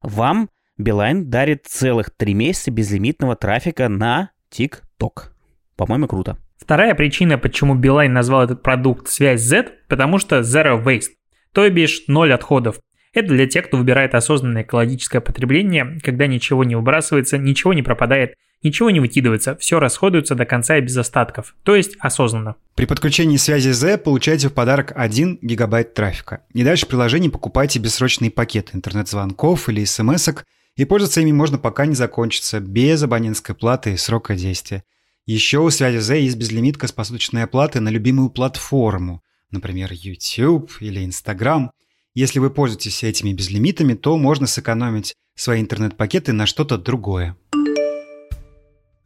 вам 0.00 0.48
Билайн 0.78 1.28
дарит 1.28 1.66
целых 1.66 2.08
три 2.16 2.32
месяца 2.32 2.70
безлимитного 2.70 3.36
трафика 3.36 3.90
на 3.90 4.30
TikTok. 4.50 5.32
По-моему, 5.76 6.08
круто. 6.08 6.38
Вторая 6.56 6.94
причина, 6.94 7.36
почему 7.36 7.74
Билайн 7.74 8.14
назвал 8.14 8.44
этот 8.44 8.62
продукт 8.62 9.06
«Связь 9.08 9.42
Z», 9.42 9.70
потому 9.86 10.18
что 10.18 10.38
Zero 10.38 10.82
Waste, 10.82 11.10
то 11.52 11.68
бишь 11.68 12.04
ноль 12.06 12.32
отходов. 12.32 12.80
Это 13.12 13.28
для 13.28 13.46
тех, 13.46 13.66
кто 13.66 13.76
выбирает 13.76 14.14
осознанное 14.14 14.62
экологическое 14.62 15.20
потребление, 15.20 15.98
когда 16.02 16.26
ничего 16.26 16.64
не 16.64 16.74
выбрасывается, 16.74 17.36
ничего 17.36 17.74
не 17.74 17.82
пропадает, 17.82 18.32
ничего 18.62 18.90
не 18.90 19.00
выкидывается, 19.00 19.56
все 19.56 19.78
расходуется 19.78 20.34
до 20.34 20.44
конца 20.44 20.78
и 20.78 20.80
без 20.80 20.96
остатков, 20.96 21.54
то 21.62 21.74
есть 21.74 21.96
осознанно. 21.98 22.56
При 22.74 22.86
подключении 22.86 23.36
связи 23.36 23.70
Z 23.70 23.98
получаете 23.98 24.48
в 24.48 24.54
подарок 24.54 24.92
1 24.94 25.38
гигабайт 25.42 25.94
трафика. 25.94 26.42
И 26.52 26.64
дальше 26.64 26.86
в 26.86 26.88
приложении 26.88 27.28
покупайте 27.28 27.78
бессрочные 27.78 28.30
пакеты 28.30 28.76
интернет-звонков 28.76 29.68
или 29.68 29.84
смс 29.84 30.28
и 30.76 30.84
пользоваться 30.84 31.20
ими 31.20 31.32
можно 31.32 31.58
пока 31.58 31.86
не 31.86 31.94
закончится, 31.94 32.60
без 32.60 33.02
абонентской 33.02 33.54
платы 33.54 33.92
и 33.92 33.96
срока 33.96 34.34
действия. 34.34 34.84
Еще 35.26 35.58
у 35.58 35.70
связи 35.70 35.98
Z 35.98 36.18
есть 36.18 36.36
безлимитка 36.36 36.86
с 36.86 36.92
посуточной 36.92 37.44
оплаты 37.44 37.80
на 37.80 37.90
любимую 37.90 38.30
платформу, 38.30 39.22
например, 39.50 39.90
YouTube 39.92 40.72
или 40.80 41.04
Instagram. 41.04 41.70
Если 42.14 42.38
вы 42.38 42.50
пользуетесь 42.50 43.04
этими 43.04 43.32
безлимитами, 43.32 43.94
то 43.94 44.16
можно 44.16 44.46
сэкономить 44.46 45.14
свои 45.34 45.60
интернет-пакеты 45.60 46.32
на 46.32 46.46
что-то 46.46 46.78
другое. 46.78 47.36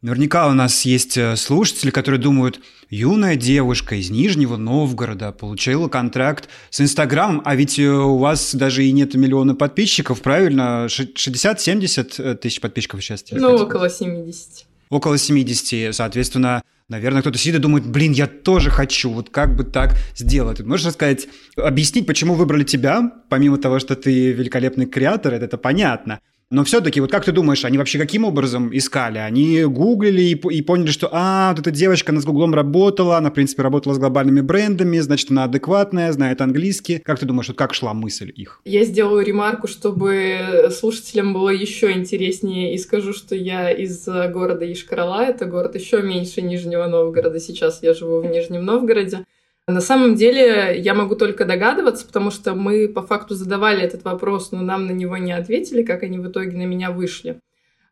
Наверняка 0.06 0.46
у 0.46 0.52
нас 0.52 0.84
есть 0.84 1.18
э, 1.18 1.34
слушатели, 1.34 1.90
которые 1.90 2.20
думают, 2.20 2.60
юная 2.90 3.34
девушка 3.34 3.96
из 3.96 4.08
Нижнего 4.08 4.56
Новгорода 4.56 5.32
получила 5.32 5.88
контракт 5.88 6.48
с 6.70 6.80
Инстаграмом, 6.80 7.42
а 7.44 7.56
ведь 7.56 7.76
э, 7.80 7.88
у 7.88 8.16
вас 8.16 8.54
даже 8.54 8.84
и 8.84 8.92
нет 8.92 9.16
миллиона 9.16 9.56
подписчиков, 9.56 10.22
правильно? 10.22 10.86
60-70 10.86 12.22
э, 12.22 12.34
тысяч 12.36 12.60
подписчиков 12.60 13.02
сейчас? 13.04 13.24
Ну, 13.32 13.56
около 13.56 13.90
70 13.90 14.66
около 14.90 15.18
70, 15.18 15.92
соответственно, 15.92 16.62
наверное, 16.88 17.22
кто-то 17.22 17.36
сидит 17.36 17.56
и 17.56 17.58
думает, 17.58 17.84
блин, 17.84 18.12
я 18.12 18.28
тоже 18.28 18.70
хочу, 18.70 19.10
вот 19.10 19.30
как 19.30 19.56
бы 19.56 19.64
так 19.64 19.96
сделать. 20.14 20.60
Можешь 20.60 20.86
рассказать, 20.86 21.26
объяснить, 21.56 22.06
почему 22.06 22.34
выбрали 22.34 22.62
тебя, 22.62 23.12
помимо 23.28 23.58
того, 23.58 23.80
что 23.80 23.96
ты 23.96 24.30
великолепный 24.30 24.86
креатор, 24.86 25.34
это, 25.34 25.46
это 25.46 25.58
понятно, 25.58 26.20
но 26.48 26.62
все-таки, 26.62 27.00
вот 27.00 27.10
как 27.10 27.24
ты 27.24 27.32
думаешь, 27.32 27.64
они 27.64 27.76
вообще 27.76 27.98
каким 27.98 28.24
образом 28.24 28.70
искали? 28.72 29.18
Они 29.18 29.64
гуглили 29.64 30.22
и, 30.22 30.32
и 30.34 30.62
поняли, 30.62 30.90
что, 30.90 31.08
а, 31.10 31.50
вот 31.50 31.58
эта 31.58 31.72
девочка, 31.72 32.12
она 32.12 32.20
с 32.20 32.24
Гуглом 32.24 32.54
работала, 32.54 33.16
она, 33.16 33.30
в 33.30 33.34
принципе, 33.34 33.62
работала 33.62 33.94
с 33.94 33.98
глобальными 33.98 34.42
брендами, 34.42 34.98
значит, 35.00 35.32
она 35.32 35.44
адекватная, 35.44 36.12
знает 36.12 36.40
английский. 36.40 36.98
Как 36.98 37.18
ты 37.18 37.26
думаешь, 37.26 37.48
вот 37.48 37.56
как 37.56 37.74
шла 37.74 37.94
мысль 37.94 38.32
их? 38.34 38.60
Я 38.64 38.84
сделаю 38.84 39.24
ремарку, 39.26 39.66
чтобы 39.66 40.70
слушателям 40.70 41.32
было 41.32 41.48
еще 41.48 41.90
интереснее, 41.90 42.74
и 42.74 42.78
скажу, 42.78 43.12
что 43.12 43.34
я 43.34 43.72
из 43.72 44.04
города 44.04 44.70
Ишкарала, 44.72 45.24
это 45.24 45.46
город 45.46 45.74
еще 45.74 46.00
меньше 46.00 46.42
Нижнего 46.42 46.86
Новгорода, 46.86 47.40
сейчас 47.40 47.82
я 47.82 47.92
живу 47.92 48.20
в 48.20 48.26
Нижнем 48.26 48.64
Новгороде. 48.64 49.24
На 49.68 49.80
самом 49.80 50.14
деле 50.14 50.78
я 50.78 50.94
могу 50.94 51.16
только 51.16 51.44
догадываться, 51.44 52.06
потому 52.06 52.30
что 52.30 52.54
мы 52.54 52.86
по 52.88 53.02
факту 53.02 53.34
задавали 53.34 53.82
этот 53.82 54.04
вопрос, 54.04 54.52
но 54.52 54.62
нам 54.62 54.86
на 54.86 54.92
него 54.92 55.16
не 55.16 55.32
ответили, 55.32 55.82
как 55.82 56.04
они 56.04 56.18
в 56.18 56.28
итоге 56.28 56.56
на 56.56 56.66
меня 56.66 56.92
вышли. 56.92 57.40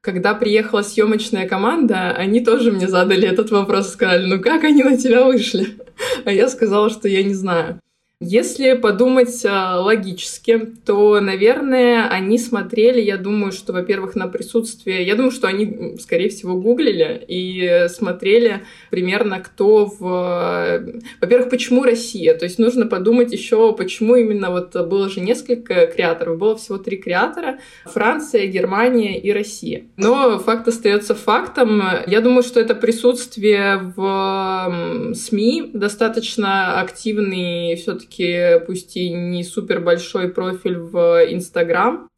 Когда 0.00 0.35
приехала 0.35 0.83
съемочная 0.83 1.49
команда, 1.49 2.12
они 2.12 2.45
тоже 2.45 2.71
мне 2.71 2.87
задали 2.87 3.26
этот 3.26 3.50
вопрос, 3.50 3.90
сказали, 3.90 4.26
ну 4.26 4.40
как 4.40 4.62
они 4.62 4.85
на 4.85 4.97
тебя 4.97 5.25
вышли? 5.25 5.78
А 6.25 6.33
я 6.33 6.49
сказала, 6.49 6.90
что 6.90 7.09
я 7.09 7.23
не 7.23 7.35
знаю. 7.35 7.81
Если 8.21 8.75
подумать 8.75 9.44
а, 9.44 9.80
логически, 9.80 10.73
то, 10.87 11.21
наверное, 11.21 12.09
они 12.09 12.38
смотрели, 12.38 13.00
я 13.00 13.16
думаю, 13.16 13.50
что, 13.50 13.73
во-первых, 13.73 14.14
на 14.14 14.28
присутствие, 14.28 15.04
я 15.04 15.16
думаю, 15.16 15.33
что 15.33 15.49
они, 15.49 15.97
скорее 15.99 16.28
всего, 16.28 16.54
гуглили 16.54 17.25
и 17.26 17.87
смотрели 17.88 18.62
примерно, 18.90 19.40
кто 19.40 19.87
в... 19.87 20.85
Во-первых, 21.21 21.50
почему 21.50 21.83
Россия? 21.83 22.35
То 22.35 22.44
есть 22.44 22.61
нужно 22.61 22.87
подумать 22.87 23.33
еще, 23.33 23.75
почему 23.75 24.14
именно 24.14 24.50
вот 24.50 24.75
было 24.87 25.11
же 25.11 25.18
несколько 25.21 25.87
креаторов, 25.88 26.38
было 26.38 26.56
всего 26.56 26.78
три 26.78 26.99
креатора, 26.99 27.59
Франция, 27.85 28.47
Германия 28.47 29.21
и 29.21 29.33
Россия. 29.33 29.87
Но 29.97 30.38
факт 30.38 30.68
остается 30.68 31.16
фактом. 31.16 31.83
Я 32.06 32.21
думаю, 32.21 32.44
что 32.44 32.61
это 32.61 32.76
присутствие 32.76 33.92
в 33.97 35.12
СМИ 35.14 35.71
достаточно 35.75 36.80
активный 36.80 37.75
все-таки 37.75 38.04
все-таки, 38.05 38.65
пусть 38.67 38.97
и 38.97 39.11
не 39.11 39.45
супер 39.45 39.81
большой 39.81 40.29
профиль 40.29 40.79
в 40.79 41.25
Инстаграм, 41.31 42.09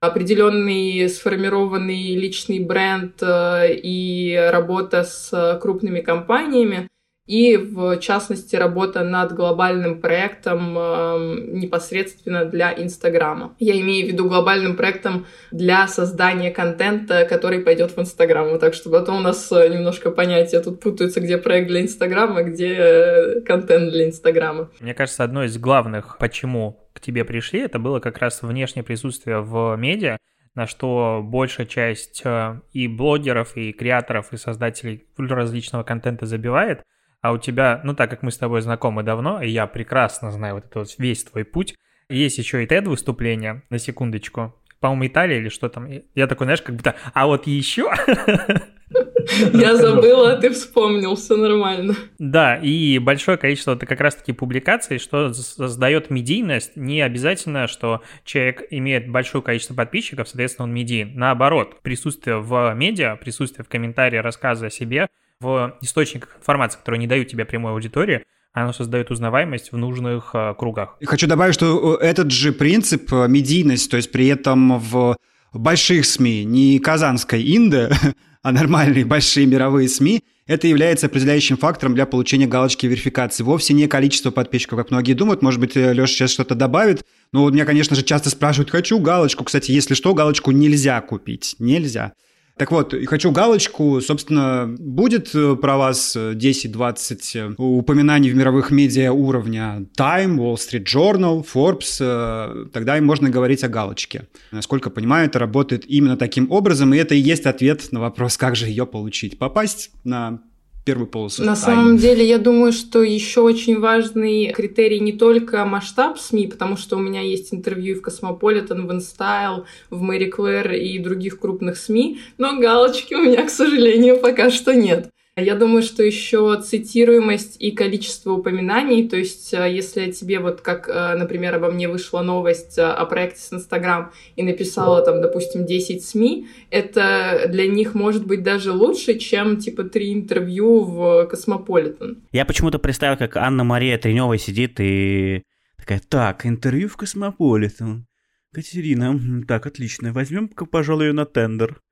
определенный 0.00 1.08
сформированный 1.08 2.14
личный 2.16 2.60
бренд 2.60 3.22
э, 3.22 3.74
и 3.74 4.36
работа 4.52 5.04
с 5.04 5.58
крупными 5.62 6.00
компаниями 6.00 6.88
и, 7.26 7.56
в 7.56 7.98
частности, 7.98 8.54
работа 8.54 9.02
над 9.02 9.32
глобальным 9.32 10.00
проектом 10.00 10.78
э, 10.78 11.40
непосредственно 11.48 12.44
для 12.44 12.72
Инстаграма. 12.72 13.54
Я 13.58 13.78
имею 13.80 14.06
в 14.06 14.12
виду 14.12 14.28
глобальным 14.28 14.76
проектом 14.76 15.26
для 15.50 15.88
создания 15.88 16.52
контента, 16.52 17.24
который 17.24 17.60
пойдет 17.60 17.96
в 17.96 18.00
Инстаграм. 18.00 18.48
Вот 18.48 18.60
так, 18.60 18.74
чтобы 18.74 18.98
а 18.98 19.02
то 19.02 19.12
у 19.12 19.18
нас 19.18 19.50
э, 19.50 19.68
немножко 19.68 20.10
понятия 20.12 20.60
тут 20.60 20.80
путаются, 20.80 21.20
где 21.20 21.36
проект 21.36 21.68
для 21.68 21.82
Инстаграма, 21.82 22.44
где 22.44 22.74
э, 22.74 23.40
контент 23.40 23.90
для 23.90 24.06
Инстаграма. 24.06 24.70
Мне 24.78 24.94
кажется, 24.94 25.24
одно 25.24 25.42
из 25.44 25.58
главных, 25.58 26.18
почему 26.18 26.88
к 26.92 27.00
тебе 27.00 27.24
пришли, 27.24 27.60
это 27.60 27.78
было 27.80 27.98
как 27.98 28.18
раз 28.18 28.42
внешнее 28.42 28.84
присутствие 28.84 29.40
в 29.40 29.76
медиа, 29.76 30.16
на 30.54 30.66
что 30.66 31.22
большая 31.24 31.66
часть 31.66 32.22
э, 32.24 32.60
и 32.72 32.86
блогеров, 32.86 33.56
и 33.56 33.72
креаторов, 33.72 34.32
и 34.32 34.36
создателей 34.36 35.06
различного 35.18 35.82
контента 35.82 36.24
забивает– 36.24 36.82
а 37.26 37.32
у 37.32 37.38
тебя, 37.38 37.80
ну 37.82 37.92
так 37.92 38.08
как 38.08 38.22
мы 38.22 38.30
с 38.30 38.38
тобой 38.38 38.60
знакомы 38.60 39.02
давно, 39.02 39.42
и 39.42 39.48
я 39.50 39.66
прекрасно 39.66 40.30
знаю 40.30 40.54
вот 40.54 40.64
этот 40.66 40.76
вот 40.76 40.94
весь 40.98 41.24
твой 41.24 41.44
путь, 41.44 41.74
есть 42.08 42.38
еще 42.38 42.62
и 42.62 42.66
TED-выступление, 42.66 43.62
на 43.68 43.78
секундочку, 43.78 44.54
по-моему, 44.78 45.06
Италия 45.08 45.38
или 45.38 45.48
что 45.48 45.68
там. 45.68 45.88
Я 46.14 46.26
такой, 46.28 46.44
знаешь, 46.44 46.62
как 46.62 46.76
будто, 46.76 46.94
а 47.14 47.26
вот 47.26 47.46
еще... 47.46 47.90
Я 49.52 49.74
забыла, 49.74 50.34
а 50.34 50.36
ты 50.36 50.50
вспомнил, 50.50 51.16
все 51.16 51.36
нормально. 51.36 51.96
Да, 52.20 52.54
и 52.54 53.00
большое 53.00 53.36
количество 53.36 53.74
это 53.74 53.84
как 53.84 54.00
раз-таки 54.00 54.32
публикаций, 54.32 54.98
что 54.98 55.32
создает 55.32 56.10
медийность. 56.10 56.76
Не 56.76 57.02
обязательно, 57.02 57.66
что 57.66 58.02
человек 58.24 58.62
имеет 58.70 59.10
большое 59.10 59.42
количество 59.42 59.74
подписчиков, 59.74 60.28
соответственно, 60.28 60.68
он 60.68 60.74
медиин. 60.74 61.16
Наоборот, 61.16 61.80
присутствие 61.82 62.38
в 62.38 62.72
медиа, 62.74 63.16
присутствие 63.16 63.64
в 63.64 63.68
комментарии, 63.68 64.18
рассказы 64.18 64.66
о 64.66 64.70
себе, 64.70 65.08
в 65.40 65.76
источниках 65.80 66.36
информации, 66.38 66.78
которые 66.78 66.98
не 66.98 67.06
дают 67.06 67.28
тебе 67.28 67.44
прямой 67.44 67.72
аудитории, 67.72 68.24
оно 68.52 68.72
создает 68.72 69.10
узнаваемость 69.10 69.70
в 69.72 69.76
нужных 69.76 70.30
э, 70.32 70.54
кругах. 70.58 70.96
Хочу 71.04 71.26
добавить, 71.26 71.52
что 71.52 71.98
э, 72.00 72.04
этот 72.04 72.30
же 72.30 72.52
принцип 72.52 73.12
э, 73.12 73.28
медийность, 73.28 73.90
то 73.90 73.98
есть 73.98 74.10
при 74.10 74.28
этом 74.28 74.78
в 74.78 75.16
больших 75.52 76.06
СМИ, 76.06 76.44
не 76.44 76.78
казанской 76.78 77.42
Инда, 77.54 77.90
а 78.42 78.52
нормальные 78.52 79.04
большие 79.04 79.46
мировые 79.46 79.90
СМИ, 79.90 80.24
это 80.46 80.68
является 80.68 81.06
определяющим 81.06 81.58
фактором 81.58 81.94
для 81.94 82.06
получения 82.06 82.46
галочки 82.46 82.86
верификации. 82.86 83.42
Вовсе 83.42 83.74
не 83.74 83.88
количество 83.88 84.30
подписчиков, 84.30 84.78
как 84.78 84.90
многие 84.90 85.12
думают. 85.12 85.42
Может 85.42 85.60
быть, 85.60 85.74
Леша 85.74 86.06
сейчас 86.06 86.30
что-то 86.30 86.54
добавит. 86.54 87.04
Но 87.32 87.42
вот 87.42 87.52
меня, 87.52 87.64
конечно 87.64 87.96
же, 87.96 88.04
часто 88.04 88.30
спрашивают, 88.30 88.70
хочу 88.70 89.00
галочку. 89.00 89.42
Кстати, 89.42 89.72
если 89.72 89.94
что, 89.94 90.14
галочку 90.14 90.52
нельзя 90.52 91.00
купить. 91.00 91.56
Нельзя. 91.58 92.12
Так 92.58 92.70
вот, 92.70 92.94
хочу 93.06 93.32
галочку. 93.32 94.00
Собственно, 94.00 94.74
будет 94.78 95.34
э, 95.34 95.56
про 95.56 95.76
вас 95.76 96.16
10-20 96.16 97.18
э, 97.34 97.54
упоминаний 97.58 98.30
в 98.30 98.34
мировых 98.34 98.70
медиа 98.70 99.12
уровня 99.12 99.86
Time, 99.98 100.36
Wall 100.36 100.54
Street 100.54 100.84
Journal, 100.84 101.46
Forbes. 101.46 101.98
Э, 102.00 102.66
тогда 102.72 102.96
им 102.96 103.04
можно 103.04 103.28
говорить 103.28 103.62
о 103.62 103.68
галочке. 103.68 104.26
Насколько 104.52 104.88
понимаю, 104.88 105.26
это 105.26 105.38
работает 105.38 105.84
именно 105.86 106.16
таким 106.16 106.50
образом, 106.50 106.94
и 106.94 106.96
это 106.96 107.14
и 107.14 107.18
есть 107.18 107.44
ответ 107.44 107.92
на 107.92 108.00
вопрос, 108.00 108.38
как 108.38 108.56
же 108.56 108.66
ее 108.66 108.86
получить. 108.86 109.38
Попасть 109.38 109.90
на 110.04 110.40
первую 110.86 111.08
полосу. 111.08 111.44
На 111.44 111.56
самом 111.56 111.98
деле, 111.98 112.24
я 112.26 112.38
думаю, 112.38 112.72
что 112.72 113.02
еще 113.02 113.40
очень 113.40 113.78
важный 113.80 114.52
критерий 114.52 115.00
не 115.00 115.12
только 115.12 115.64
масштаб 115.64 116.16
СМИ, 116.16 116.46
потому 116.46 116.76
что 116.76 116.96
у 116.96 117.00
меня 117.00 117.20
есть 117.20 117.52
интервью 117.52 117.96
в 117.96 118.02
Космополитен, 118.02 118.86
в 118.86 118.90
InStyle, 118.90 119.64
в 119.90 120.00
Marie 120.00 120.30
Claire 120.30 120.72
и 120.72 120.98
других 121.00 121.40
крупных 121.40 121.76
СМИ, 121.76 122.20
но 122.38 122.58
галочки 122.58 123.14
у 123.14 123.22
меня, 123.22 123.44
к 123.44 123.50
сожалению, 123.50 124.18
пока 124.18 124.50
что 124.50 124.74
нет. 124.74 125.10
Я 125.38 125.54
думаю, 125.54 125.82
что 125.82 126.02
еще 126.02 126.58
цитируемость 126.62 127.56
и 127.60 127.70
количество 127.70 128.32
упоминаний, 128.32 129.06
то 129.06 129.18
есть 129.18 129.52
э, 129.52 129.70
если 129.70 130.10
тебе 130.10 130.40
вот 130.40 130.62
как, 130.62 130.88
э, 130.88 131.14
например, 131.14 131.54
обо 131.56 131.70
мне 131.70 131.88
вышла 131.90 132.22
новость 132.22 132.78
э, 132.78 132.82
о 132.82 133.04
проекте 133.04 133.42
с 133.42 133.52
Инстаграм 133.52 134.12
и 134.36 134.42
написала 134.42 135.04
там, 135.04 135.20
допустим, 135.20 135.66
10 135.66 136.02
СМИ, 136.02 136.48
это 136.70 137.48
для 137.48 137.66
них 137.66 137.92
может 137.94 138.26
быть 138.26 138.42
даже 138.42 138.72
лучше, 138.72 139.18
чем 139.18 139.58
типа 139.58 139.84
три 139.84 140.14
интервью 140.14 140.84
в 140.84 141.26
Космополитен. 141.26 142.22
Я 142.32 142.46
почему-то 142.46 142.78
представил, 142.78 143.18
как 143.18 143.36
Анна-Мария 143.36 143.98
Тренева 143.98 144.38
сидит 144.38 144.80
и 144.80 145.42
такая, 145.76 146.00
так, 146.08 146.46
интервью 146.46 146.88
в 146.88 146.96
Космополитен. 146.96 148.06
Катерина, 148.54 149.20
так, 149.46 149.66
отлично, 149.66 150.14
возьмем-ка, 150.14 150.64
пожалуй, 150.64 151.08
ее 151.08 151.12
на 151.12 151.26
тендер. 151.26 151.82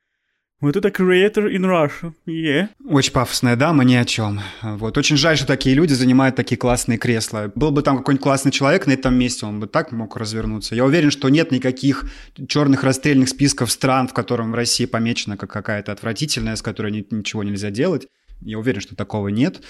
Вот 0.64 0.76
это 0.76 0.88
creator 0.88 1.46
in 1.52 1.60
Russia, 1.60 2.14
yeah. 2.26 2.68
Очень 2.88 3.12
пафосная 3.12 3.54
дама, 3.54 3.84
ни 3.84 3.96
о 3.96 4.06
чем. 4.06 4.40
Вот. 4.62 4.96
Очень 4.96 5.18
жаль, 5.18 5.36
что 5.36 5.46
такие 5.46 5.76
люди 5.76 5.92
занимают 5.92 6.36
такие 6.36 6.56
классные 6.56 6.96
кресла. 6.96 7.52
Был 7.54 7.70
бы 7.70 7.82
там 7.82 7.98
какой-нибудь 7.98 8.22
классный 8.22 8.50
человек 8.50 8.86
на 8.86 8.92
этом 8.92 9.14
месте, 9.14 9.44
он 9.44 9.60
бы 9.60 9.66
так 9.66 9.92
мог 9.92 10.16
развернуться. 10.16 10.74
Я 10.74 10.86
уверен, 10.86 11.10
что 11.10 11.28
нет 11.28 11.50
никаких 11.50 12.06
черных 12.48 12.82
расстрельных 12.82 13.28
списков 13.28 13.70
стран, 13.70 14.08
в 14.08 14.14
котором 14.14 14.54
Россия 14.54 14.88
помечена 14.88 15.36
как 15.36 15.50
какая-то 15.50 15.92
отвратительная, 15.92 16.56
с 16.56 16.62
которой 16.62 16.92
ничего 17.10 17.42
нельзя 17.42 17.70
делать. 17.70 18.06
Я 18.40 18.58
уверен, 18.58 18.80
что 18.80 18.96
такого 18.96 19.28
нет. 19.28 19.60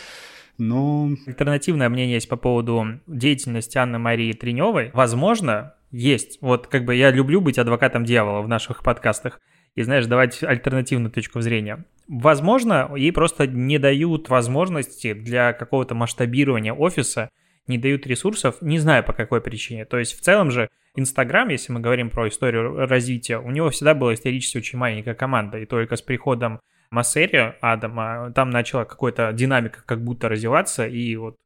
Но... 0.59 1.11
Альтернативное 1.27 1.89
мнение 1.89 2.15
есть 2.15 2.29
по 2.29 2.37
поводу 2.37 3.01
деятельности 3.09 3.79
Анны 3.79 3.99
Марии 3.99 4.33
Треневой. 4.33 4.93
Возможно, 4.95 5.75
есть. 5.91 6.39
Вот 6.41 6.69
как 6.69 6.85
бы 6.85 6.95
я 6.95 7.11
люблю 7.11 7.41
быть 7.41 7.59
адвокатом 7.59 8.05
дьявола 8.05 8.43
в 8.43 8.49
наших 8.49 8.85
подкастах 8.85 9.41
и, 9.75 9.83
знаешь, 9.83 10.07
давать 10.07 10.43
альтернативную 10.43 11.11
точку 11.11 11.41
зрения. 11.41 11.85
Возможно, 12.07 12.91
ей 12.97 13.13
просто 13.13 13.47
не 13.47 13.79
дают 13.79 14.29
возможности 14.29 15.15
для 15.15 15.53
какого-то 15.53 15.95
масштабирования 15.95 16.73
офиса, 16.73 17.31
не 17.67 17.79
дают 17.79 18.07
ресурсов, 18.07 18.57
не 18.61 18.79
знаю 18.79 19.05
по 19.05 19.13
какой 19.13 19.41
причине. 19.41 19.85
То 19.87 19.99
есть 19.99 20.19
в 20.19 20.21
целом 20.21 20.51
же 20.51 20.69
Инстаграм, 20.97 21.49
если 21.49 21.73
мы 21.73 21.81
говорим 21.81 22.11
про 22.11 22.29
историю 22.29 22.87
развития, 22.87 23.39
у 23.39 23.51
него 23.51 23.71
всегда 23.71 23.95
была 23.95 24.15
исторически 24.15 24.59
очень 24.59 24.79
маленькая 24.79 25.15
команда, 25.15 25.59
и 25.59 25.67
только 25.67 25.97
с 25.97 26.03
приходом 26.03 26.61
Массери 26.91 27.55
Адама 27.61 28.33
там 28.33 28.51
начала 28.51 28.85
какая-то 28.85 29.33
динамика 29.33 29.83
как 29.85 30.05
будто 30.05 30.29
развиваться, 30.29 30.87
и 30.87 31.17
вот 31.17 31.37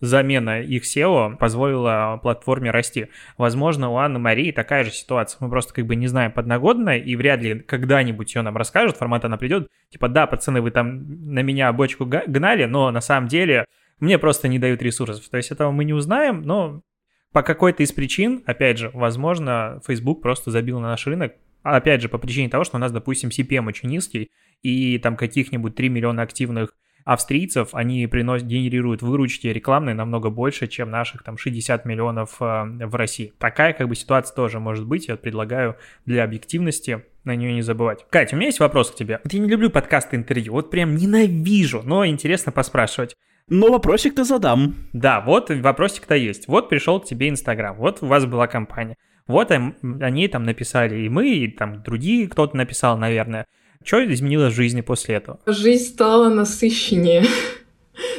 замена 0.00 0.60
их 0.60 0.84
SEO 0.84 1.36
позволила 1.36 2.18
платформе 2.22 2.70
расти. 2.70 3.08
Возможно, 3.38 3.90
у 3.90 3.96
Анны 3.96 4.18
Марии 4.18 4.52
такая 4.52 4.84
же 4.84 4.90
ситуация. 4.90 5.38
Мы 5.40 5.48
просто 5.48 5.72
как 5.72 5.86
бы 5.86 5.96
не 5.96 6.06
знаем 6.06 6.32
подногодная, 6.32 6.98
и 6.98 7.16
вряд 7.16 7.40
ли 7.40 7.60
когда-нибудь 7.60 8.34
ее 8.34 8.42
нам 8.42 8.56
расскажут. 8.56 8.96
Формат 8.96 9.24
она 9.24 9.36
придет, 9.36 9.68
типа, 9.90 10.08
да, 10.08 10.26
пацаны, 10.26 10.60
вы 10.60 10.70
там 10.70 11.32
на 11.32 11.40
меня 11.40 11.72
бочку 11.72 12.04
гнали, 12.04 12.64
но 12.64 12.90
на 12.90 13.00
самом 13.00 13.28
деле 13.28 13.64
мне 13.98 14.18
просто 14.18 14.48
не 14.48 14.58
дают 14.58 14.82
ресурсов. 14.82 15.28
То 15.28 15.38
есть 15.38 15.50
этого 15.50 15.70
мы 15.70 15.84
не 15.84 15.94
узнаем, 15.94 16.42
но 16.42 16.82
по 17.32 17.42
какой-то 17.42 17.82
из 17.82 17.92
причин, 17.92 18.42
опять 18.46 18.78
же, 18.78 18.90
возможно, 18.92 19.80
Facebook 19.86 20.22
просто 20.22 20.50
забил 20.50 20.80
на 20.80 20.88
наш 20.88 21.06
рынок, 21.06 21.34
опять 21.62 22.02
же, 22.02 22.08
по 22.08 22.18
причине 22.18 22.48
того, 22.48 22.64
что 22.64 22.76
у 22.76 22.80
нас, 22.80 22.92
допустим, 22.92 23.30
CPM 23.30 23.66
очень 23.66 23.88
низкий, 23.88 24.30
и 24.62 24.98
там 24.98 25.16
каких-нибудь 25.16 25.74
3 25.74 25.88
миллиона 25.88 26.22
активных 26.22 26.74
австрийцев, 27.06 27.68
они 27.72 28.06
приносят, 28.08 28.48
генерируют 28.48 29.00
выручки 29.00 29.46
рекламные 29.46 29.94
намного 29.94 30.28
больше, 30.28 30.66
чем 30.66 30.90
наших 30.90 31.22
там 31.22 31.38
60 31.38 31.84
миллионов 31.84 32.36
э, 32.40 32.64
в 32.84 32.94
России. 32.96 33.32
Такая 33.38 33.72
как 33.72 33.88
бы 33.88 33.94
ситуация 33.94 34.34
тоже 34.34 34.58
может 34.58 34.84
быть, 34.86 35.06
я 35.06 35.16
предлагаю 35.16 35.76
для 36.04 36.24
объективности 36.24 37.04
на 37.22 37.36
нее 37.36 37.52
не 37.52 37.62
забывать. 37.62 38.04
Катя, 38.10 38.34
у 38.34 38.38
меня 38.38 38.48
есть 38.48 38.58
вопрос 38.58 38.90
к 38.90 38.96
тебе. 38.96 39.20
Вот 39.22 39.32
я 39.32 39.38
не 39.38 39.48
люблю 39.48 39.70
подкасты 39.70 40.16
интервью, 40.16 40.52
вот 40.52 40.68
прям 40.68 40.96
ненавижу, 40.96 41.82
но 41.84 42.04
интересно 42.04 42.50
поспрашивать. 42.50 43.14
Но 43.48 43.70
вопросик-то 43.70 44.24
задам. 44.24 44.74
Да, 44.92 45.20
вот 45.20 45.50
вопросик-то 45.50 46.16
есть. 46.16 46.48
Вот 46.48 46.68
пришел 46.68 47.00
к 47.00 47.04
тебе 47.04 47.28
Инстаграм, 47.28 47.76
вот 47.76 48.02
у 48.02 48.06
вас 48.06 48.26
была 48.26 48.48
компания. 48.48 48.96
Вот 49.28 49.52
они 49.52 50.28
там 50.28 50.42
написали, 50.42 51.02
и 51.02 51.08
мы, 51.08 51.30
и 51.30 51.48
там 51.48 51.84
другие 51.84 52.28
кто-то 52.28 52.56
написал, 52.56 52.98
наверное. 52.98 53.46
Что 53.86 54.04
изменилось 54.04 54.52
в 54.52 54.56
жизни 54.56 54.80
после 54.80 55.14
этого? 55.14 55.38
Жизнь 55.46 55.92
стала 55.92 56.28
насыщеннее. 56.28 57.24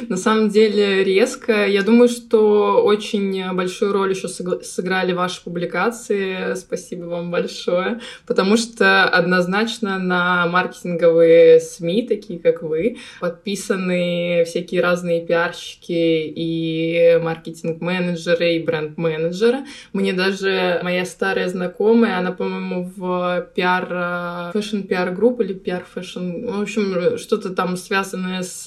На 0.08 0.16
самом 0.16 0.48
деле 0.48 1.04
резко. 1.04 1.66
Я 1.66 1.82
думаю, 1.82 2.08
что 2.08 2.82
очень 2.82 3.52
большую 3.54 3.92
роль 3.92 4.10
еще 4.10 4.28
сыграли 4.28 5.12
ваши 5.12 5.42
публикации. 5.42 6.54
Спасибо 6.56 7.04
вам 7.04 7.30
большое. 7.30 8.00
Потому 8.26 8.56
что 8.56 9.04
однозначно 9.04 9.98
на 9.98 10.46
маркетинговые 10.48 11.60
СМИ, 11.60 12.08
такие 12.08 12.40
как 12.40 12.62
вы, 12.62 12.96
подписаны 13.20 14.44
всякие 14.46 14.80
разные 14.82 15.24
пиарщики 15.24 15.92
и 15.92 17.18
маркетинг-менеджеры, 17.22 18.54
и 18.54 18.64
бренд-менеджеры. 18.64 19.58
Мне 19.92 20.12
даже 20.12 20.80
моя 20.82 21.04
старая 21.04 21.48
знакомая, 21.48 22.18
она, 22.18 22.32
по-моему, 22.32 22.90
в 22.96 23.48
пиар, 23.54 24.52
fashion 24.52 24.96
PR 24.96 25.09
group 25.09 25.40
или 25.40 25.52
PR 25.52 25.71
fashion, 25.71 26.46
в 26.46 26.62
общем, 26.62 27.18
что-то 27.18 27.50
там 27.50 27.76
связанное 27.76 28.42
с 28.42 28.66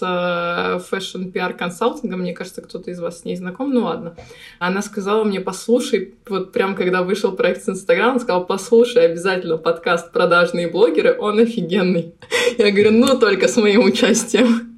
fashion 0.89 1.00
fashion 1.01 1.39
PR 1.39 1.50
consulting 1.50 2.04
а, 2.04 2.15
мне 2.15 2.33
кажется, 2.33 2.61
кто-то 2.61 2.91
из 2.91 2.99
вас 2.99 3.21
с 3.21 3.25
ней 3.25 3.35
знаком, 3.35 3.73
ну 3.73 3.81
ладно. 3.81 4.15
Она 4.59 4.81
сказала 4.81 5.23
мне, 5.23 5.39
послушай, 5.39 6.13
вот 6.27 6.51
прям 6.51 6.75
когда 6.75 7.03
вышел 7.03 7.31
проект 7.31 7.63
с 7.63 7.69
Инстаграм, 7.69 8.19
сказала, 8.19 8.43
послушай 8.43 9.05
обязательно 9.05 9.57
подкаст 9.57 10.11
«Продажные 10.11 10.67
блогеры», 10.69 11.17
он 11.17 11.39
офигенный. 11.39 12.13
Я 12.57 12.71
говорю, 12.71 12.91
ну 12.91 13.19
только 13.19 13.47
с 13.47 13.57
моим 13.57 13.85
участием. 13.85 14.70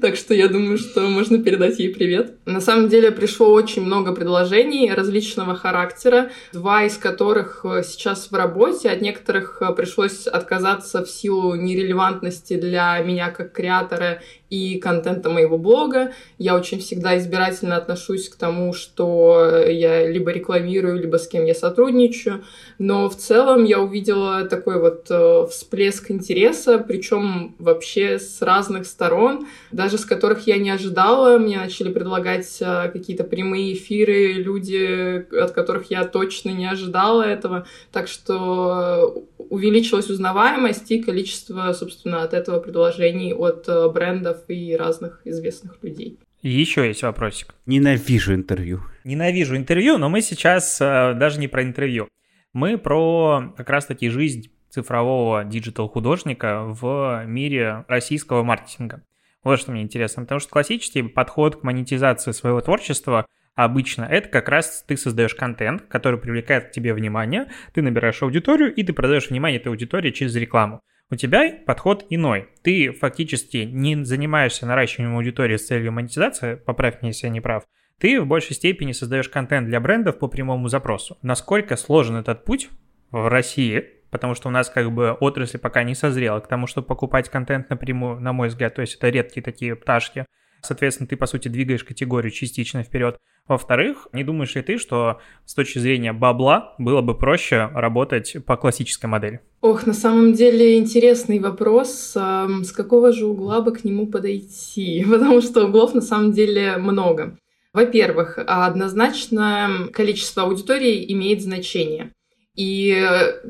Так 0.00 0.16
что 0.16 0.34
я 0.34 0.48
думаю, 0.48 0.78
что 0.78 1.02
можно 1.02 1.42
передать 1.42 1.78
ей 1.78 1.92
привет. 1.92 2.34
На 2.46 2.60
самом 2.60 2.88
деле 2.88 3.10
пришло 3.10 3.52
очень 3.52 3.82
много 3.82 4.12
предложений 4.12 4.92
различного 4.92 5.54
характера, 5.54 6.30
два 6.52 6.84
из 6.84 6.96
которых 6.96 7.64
э, 7.64 7.82
сейчас 7.84 8.30
в 8.30 8.34
работе, 8.34 8.90
от 8.90 9.00
некоторых 9.00 9.60
э, 9.60 9.72
пришлось 9.74 10.26
отказаться 10.26 11.04
в 11.04 11.10
силу 11.10 11.54
нерелевантности 11.54 12.56
для 12.56 12.98
меня 13.00 13.30
как 13.30 13.52
creator 13.52 14.12
а 14.12 14.20
и 14.52 14.78
контента 14.78 15.30
моего 15.30 15.56
блога. 15.56 16.12
Я 16.36 16.54
очень 16.54 16.78
всегда 16.78 17.16
избирательно 17.16 17.76
отношусь 17.76 18.28
к 18.28 18.36
тому, 18.36 18.74
что 18.74 19.64
я 19.66 20.06
либо 20.06 20.30
рекламирую, 20.30 21.00
либо 21.00 21.16
с 21.16 21.26
кем 21.26 21.46
я 21.46 21.54
сотрудничаю. 21.54 22.44
Но 22.78 23.08
в 23.08 23.16
целом 23.16 23.64
я 23.64 23.80
увидела 23.80 24.44
такой 24.44 24.78
вот 24.78 25.06
э, 25.08 25.46
всплеск 25.50 26.10
интереса, 26.10 26.78
причем 26.78 27.54
вообще 27.58 28.18
с 28.18 28.42
разных 28.42 28.84
сторон. 28.84 29.46
Даже 29.82 29.98
с 29.98 30.04
которых 30.04 30.46
я 30.46 30.58
не 30.58 30.70
ожидала. 30.70 31.38
Мне 31.38 31.58
начали 31.58 31.92
предлагать 31.92 32.58
э, 32.60 32.88
какие-то 32.92 33.24
прямые 33.24 33.74
эфиры, 33.74 34.34
люди, 34.34 35.26
от 35.34 35.50
которых 35.50 35.90
я 35.90 36.04
точно 36.04 36.50
не 36.50 36.66
ожидала 36.66 37.22
этого. 37.22 37.66
Так 37.90 38.06
что 38.06 39.26
увеличилась 39.38 40.08
узнаваемость 40.08 40.90
и 40.92 41.02
количество, 41.02 41.72
собственно, 41.72 42.22
от 42.22 42.32
этого 42.32 42.60
предложений 42.60 43.34
от 43.34 43.68
э, 43.68 43.88
брендов 43.88 44.38
и 44.46 44.76
разных 44.76 45.20
известных 45.24 45.82
людей. 45.82 46.20
Еще 46.42 46.86
есть 46.86 47.02
вопросик. 47.02 47.54
Ненавижу 47.66 48.34
интервью. 48.34 48.82
Ненавижу 49.02 49.56
интервью, 49.56 49.98
но 49.98 50.08
мы 50.08 50.22
сейчас 50.22 50.80
э, 50.80 51.14
даже 51.14 51.40
не 51.40 51.48
про 51.48 51.64
интервью. 51.64 52.08
Мы 52.52 52.78
про 52.78 53.52
как 53.56 53.68
раз-таки 53.68 54.08
жизнь 54.10 54.52
цифрового 54.70 55.44
digital-художника 55.44 56.62
в 56.66 57.24
мире 57.26 57.84
российского 57.88 58.44
маркетинга. 58.44 59.02
Вот 59.44 59.58
что 59.58 59.72
мне 59.72 59.82
интересно, 59.82 60.22
потому 60.22 60.40
что 60.40 60.50
классический 60.50 61.02
подход 61.02 61.56
к 61.60 61.62
монетизации 61.62 62.32
своего 62.32 62.60
творчества 62.60 63.26
обычно 63.54 64.04
это 64.04 64.28
как 64.28 64.48
раз 64.48 64.84
ты 64.86 64.96
создаешь 64.96 65.34
контент, 65.34 65.82
который 65.88 66.18
привлекает 66.18 66.68
к 66.68 66.70
тебе 66.70 66.94
внимание, 66.94 67.50
ты 67.74 67.82
набираешь 67.82 68.22
аудиторию 68.22 68.74
и 68.74 68.82
ты 68.82 68.92
продаешь 68.92 69.30
внимание 69.30 69.60
этой 69.60 69.68
аудитории 69.68 70.10
через 70.10 70.34
рекламу. 70.36 70.80
У 71.10 71.16
тебя 71.16 71.58
подход 71.66 72.06
иной. 72.08 72.48
Ты 72.62 72.92
фактически 72.92 73.58
не 73.58 74.02
занимаешься 74.02 74.64
наращиванием 74.64 75.16
аудитории 75.16 75.56
с 75.56 75.66
целью 75.66 75.92
монетизации, 75.92 76.54
поправь 76.54 77.02
меня, 77.02 77.10
если 77.10 77.26
я 77.26 77.32
не 77.32 77.40
прав, 77.40 77.64
ты 77.98 78.20
в 78.20 78.26
большей 78.26 78.56
степени 78.56 78.92
создаешь 78.92 79.28
контент 79.28 79.66
для 79.68 79.78
брендов 79.78 80.18
по 80.18 80.28
прямому 80.28 80.68
запросу. 80.68 81.18
Насколько 81.22 81.76
сложен 81.76 82.16
этот 82.16 82.44
путь 82.44 82.70
в 83.10 83.28
России, 83.28 84.01
потому 84.12 84.34
что 84.34 84.48
у 84.48 84.52
нас 84.52 84.70
как 84.70 84.92
бы 84.92 85.12
отрасль 85.18 85.58
пока 85.58 85.82
не 85.82 85.96
созрела 85.96 86.38
к 86.38 86.46
тому, 86.46 86.68
чтобы 86.68 86.86
покупать 86.86 87.28
контент 87.30 87.70
напрямую, 87.70 88.20
на 88.20 88.32
мой 88.32 88.48
взгляд, 88.48 88.74
то 88.76 88.82
есть 88.82 88.94
это 88.94 89.08
редкие 89.08 89.42
такие 89.42 89.74
пташки. 89.74 90.26
Соответственно, 90.60 91.08
ты, 91.08 91.16
по 91.16 91.26
сути, 91.26 91.48
двигаешь 91.48 91.82
категорию 91.82 92.30
частично 92.30 92.84
вперед. 92.84 93.18
Во-вторых, 93.48 94.06
не 94.12 94.22
думаешь 94.22 94.54
ли 94.54 94.62
ты, 94.62 94.78
что 94.78 95.18
с 95.44 95.54
точки 95.54 95.80
зрения 95.80 96.12
бабла 96.12 96.76
было 96.78 97.00
бы 97.00 97.18
проще 97.18 97.68
работать 97.74 98.36
по 98.46 98.56
классической 98.56 99.06
модели? 99.06 99.40
Ох, 99.60 99.86
на 99.86 99.94
самом 99.94 100.34
деле 100.34 100.78
интересный 100.78 101.40
вопрос. 101.40 102.12
С 102.14 102.72
какого 102.72 103.12
же 103.12 103.26
угла 103.26 103.60
бы 103.60 103.72
к 103.72 103.82
нему 103.82 104.06
подойти? 104.06 105.04
Потому 105.10 105.40
что 105.40 105.66
углов 105.66 105.94
на 105.94 106.02
самом 106.02 106.30
деле 106.30 106.76
много. 106.76 107.36
Во-первых, 107.72 108.38
однозначно 108.46 109.88
количество 109.92 110.44
аудитории 110.44 111.10
имеет 111.12 111.42
значение. 111.42 112.12
И 112.54 112.94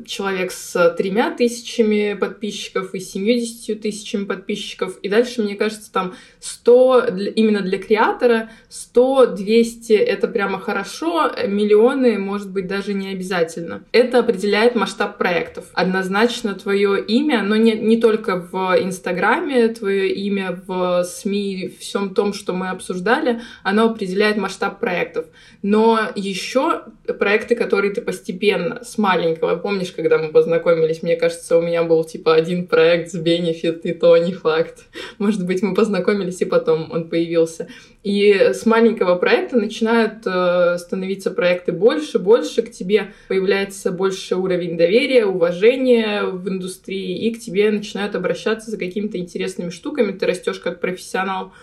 человек 0.05 0.53
с 0.53 0.95
тремя 0.97 1.31
тысячами 1.31 2.13
подписчиков 2.13 2.95
и 2.95 3.01
семьюдесятью 3.01 3.77
тысячами 3.77 4.23
подписчиков. 4.23 4.97
И 4.99 5.09
дальше, 5.09 5.43
мне 5.43 5.55
кажется, 5.55 5.91
там 5.91 6.15
100 6.39 7.11
для, 7.11 7.31
именно 7.31 7.59
для 7.59 7.79
креатора, 7.79 8.49
100, 8.69 9.25
200 9.35 9.91
это 9.91 10.29
прямо 10.29 10.57
хорошо, 10.57 11.29
миллионы, 11.45 12.17
может 12.17 12.49
быть, 12.49 12.67
даже 12.67 12.93
не 12.93 13.09
обязательно. 13.09 13.83
Это 13.91 14.19
определяет 14.19 14.75
масштаб 14.75 15.17
проектов. 15.17 15.65
Однозначно 15.73 16.53
твое 16.53 17.03
имя, 17.03 17.43
но 17.43 17.57
не, 17.57 17.73
не 17.73 17.97
только 17.97 18.37
в 18.37 18.77
Инстаграме, 18.81 19.67
твое 19.67 20.13
имя 20.13 20.57
в 20.65 21.03
СМИ, 21.03 21.75
всем 21.77 22.13
том, 22.13 22.31
что 22.31 22.53
мы 22.53 22.69
обсуждали, 22.69 23.41
оно 23.63 23.89
определяет 23.89 24.37
масштаб 24.37 24.79
проектов. 24.79 25.25
Но 25.61 25.99
еще 26.15 26.83
проекты, 27.19 27.55
которые 27.55 27.93
ты 27.93 28.01
постепенно 28.01 28.81
с 28.93 28.97
маленького. 28.97 29.55
Помнишь, 29.55 29.91
когда 29.91 30.17
мы 30.17 30.29
познакомились, 30.29 31.03
мне 31.03 31.15
кажется, 31.15 31.57
у 31.57 31.61
меня 31.61 31.83
был 31.83 32.03
типа 32.03 32.35
один 32.35 32.67
проект 32.67 33.11
с 33.11 33.15
Benefit, 33.15 33.81
и 33.83 33.93
то 33.93 34.15
не 34.17 34.33
факт. 34.33 34.83
Может 35.17 35.45
быть, 35.45 35.61
мы 35.61 35.73
познакомились, 35.73 36.41
и 36.41 36.45
потом 36.45 36.91
он 36.91 37.09
появился. 37.09 37.67
И 38.03 38.31
с 38.33 38.65
маленького 38.65 39.15
проекта 39.15 39.57
начинают 39.57 40.25
э, 40.25 40.77
становиться 40.77 41.31
проекты 41.31 41.71
больше, 41.71 42.19
больше, 42.19 42.61
к 42.61 42.71
тебе 42.71 43.13
появляется 43.27 43.91
больше 43.91 44.35
уровень 44.35 44.77
доверия, 44.77 45.25
уважения 45.25 46.25
в 46.25 46.47
индустрии, 46.49 47.27
и 47.27 47.33
к 47.33 47.39
тебе 47.39 47.71
начинают 47.71 48.15
обращаться 48.15 48.69
за 48.69 48.77
какими-то 48.77 49.17
интересными 49.17 49.69
штуками, 49.69 50.11
ты 50.11 50.25
растешь 50.25 50.59
как 50.59 50.79
профессионал 50.81 51.53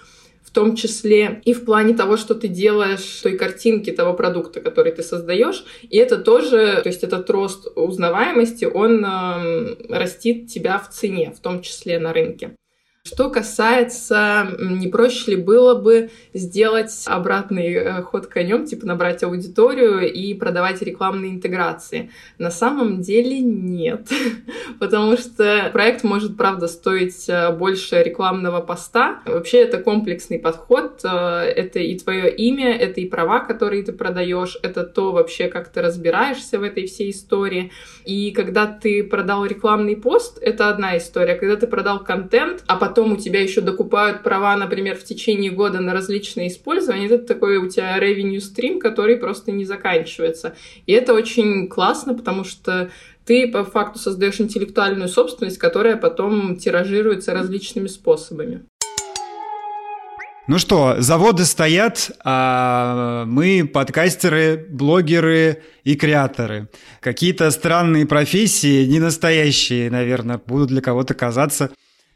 в 0.50 0.52
том 0.52 0.74
числе 0.74 1.40
и 1.44 1.52
в 1.52 1.64
плане 1.64 1.94
того, 1.94 2.16
что 2.16 2.34
ты 2.34 2.48
делаешь, 2.48 3.20
той 3.22 3.38
картинки 3.38 3.92
того 3.92 4.14
продукта, 4.14 4.60
который 4.60 4.90
ты 4.90 5.04
создаешь. 5.04 5.64
И 5.88 5.96
это 5.96 6.18
тоже, 6.18 6.80
то 6.82 6.88
есть 6.88 7.04
этот 7.04 7.30
рост 7.30 7.68
узнаваемости, 7.76 8.64
он 8.64 9.04
э, 9.04 9.76
растит 9.88 10.48
тебя 10.48 10.80
в 10.80 10.90
цене, 10.90 11.32
в 11.36 11.38
том 11.38 11.62
числе 11.62 12.00
на 12.00 12.12
рынке. 12.12 12.56
Что 13.02 13.30
касается, 13.30 14.46
не 14.58 14.86
проще 14.86 15.30
ли 15.30 15.36
было 15.38 15.74
бы 15.74 16.10
сделать 16.34 16.92
обратный 17.06 17.72
э, 17.72 18.02
ход 18.02 18.26
конем, 18.26 18.66
типа 18.66 18.84
набрать 18.84 19.22
аудиторию 19.22 20.12
и 20.12 20.34
продавать 20.34 20.82
рекламные 20.82 21.32
интеграции? 21.32 22.10
На 22.36 22.50
самом 22.50 23.00
деле 23.00 23.40
нет, 23.40 24.06
потому 24.80 25.16
что 25.16 25.70
проект 25.72 26.04
может, 26.04 26.36
правда, 26.36 26.68
стоить 26.68 27.26
э, 27.26 27.50
больше 27.56 28.02
рекламного 28.02 28.60
поста. 28.60 29.20
Вообще 29.24 29.62
это 29.62 29.78
комплексный 29.78 30.38
подход, 30.38 31.00
э, 31.02 31.08
это 31.08 31.78
и 31.78 31.98
твое 31.98 32.30
имя, 32.30 32.76
это 32.76 33.00
и 33.00 33.08
права, 33.08 33.40
которые 33.40 33.82
ты 33.82 33.94
продаешь, 33.94 34.58
это 34.62 34.84
то 34.84 35.12
вообще, 35.12 35.48
как 35.48 35.68
ты 35.68 35.80
разбираешься 35.80 36.58
в 36.58 36.62
этой 36.62 36.86
всей 36.86 37.12
истории. 37.12 37.72
И 38.04 38.30
когда 38.32 38.66
ты 38.66 39.02
продал 39.02 39.46
рекламный 39.46 39.96
пост, 39.96 40.38
это 40.42 40.68
одна 40.68 40.98
история. 40.98 41.34
Когда 41.36 41.56
ты 41.56 41.66
продал 41.66 42.04
контент, 42.04 42.62
а 42.66 42.76
потом 42.76 42.89
потом 42.90 43.12
у 43.12 43.16
тебя 43.16 43.40
еще 43.40 43.61
докупают 43.61 44.24
права, 44.24 44.57
например, 44.57 44.96
в 44.96 45.05
течение 45.05 45.53
года 45.53 45.79
на 45.79 45.92
различные 45.92 46.48
использования, 46.48 47.07
это 47.07 47.18
такой 47.18 47.59
у 47.59 47.68
тебя 47.68 47.96
revenue 48.00 48.38
stream, 48.38 48.81
который 48.81 49.16
просто 49.16 49.53
не 49.53 49.64
заканчивается. 49.64 50.57
И 50.87 50.92
это 50.92 51.14
очень 51.14 51.68
классно, 51.68 52.14
потому 52.14 52.42
что 52.42 52.90
ты 53.24 53.46
по 53.46 53.62
факту 53.62 54.00
создаешь 54.00 54.40
интеллектуальную 54.40 55.09
собственность, 55.09 55.59
которая 55.59 55.96
потом 55.96 56.57
тиражируется 56.57 57.33
различными 57.33 57.87
способами. 57.87 58.64
Ну 60.48 60.59
что, 60.59 60.96
заводы 60.98 61.44
стоят, 61.44 62.11
а 62.24 63.24
мы 63.26 63.70
подкастеры, 63.72 64.66
блогеры 64.68 65.62
и 65.85 65.94
креаторы. 65.94 66.68
Какие-то 66.98 67.53
странные 67.53 68.05
профессии, 68.05 68.85
не 68.87 68.98
настоящие, 68.98 69.92
наверное, 69.92 70.40
будут 70.44 70.70
для 70.70 70.81
кого-то 70.81 71.14
казаться 71.14 71.70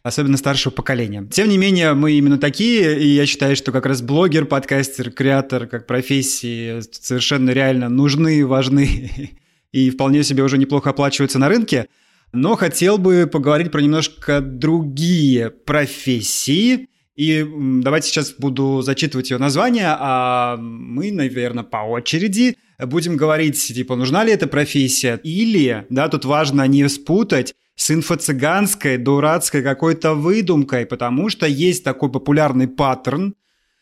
особенно 0.04 0.36
старшего 0.36 0.72
поколения. 0.72 1.26
Тем 1.32 1.48
не 1.48 1.56
менее, 1.56 1.94
мы 1.94 2.12
именно 2.12 2.38
такие, 2.38 3.00
и 3.00 3.06
я 3.06 3.24
считаю, 3.24 3.56
что 3.56 3.72
как 3.72 3.86
раз 3.86 4.02
блогер, 4.02 4.44
подкастер, 4.44 5.10
креатор 5.10 5.66
как 5.66 5.86
профессии 5.86 6.80
совершенно 6.92 7.50
реально 7.50 7.88
нужны, 7.88 8.46
важны 8.46 9.10
и 9.72 9.90
вполне 9.90 10.22
себе 10.22 10.42
уже 10.42 10.58
неплохо 10.58 10.90
оплачиваются 10.90 11.38
на 11.38 11.48
рынке. 11.48 11.88
Но 12.32 12.54
хотел 12.54 12.98
бы 12.98 13.26
поговорить 13.26 13.72
про 13.72 13.80
немножко 13.80 14.40
другие 14.40 15.50
профессии. 15.50 16.88
И 17.16 17.46
давайте 17.80 18.08
сейчас 18.08 18.32
буду 18.32 18.82
зачитывать 18.82 19.30
ее 19.30 19.38
название, 19.38 19.86
а 19.88 20.56
мы, 20.56 21.12
наверное, 21.12 21.62
по 21.62 21.78
очереди 21.78 22.56
будем 22.78 23.16
говорить, 23.16 23.56
типа, 23.56 23.94
нужна 23.94 24.24
ли 24.24 24.32
эта 24.32 24.48
профессия, 24.48 25.20
или, 25.22 25.86
да, 25.90 26.08
тут 26.08 26.24
важно 26.24 26.66
не 26.66 26.88
спутать 26.88 27.54
с 27.76 27.90
инфо-цыганской, 27.90 28.98
дурацкой 28.98 29.62
какой-то 29.62 30.14
выдумкой, 30.14 30.86
потому 30.86 31.28
что 31.28 31.46
есть 31.46 31.84
такой 31.84 32.10
популярный 32.10 32.68
паттерн, 32.68 33.34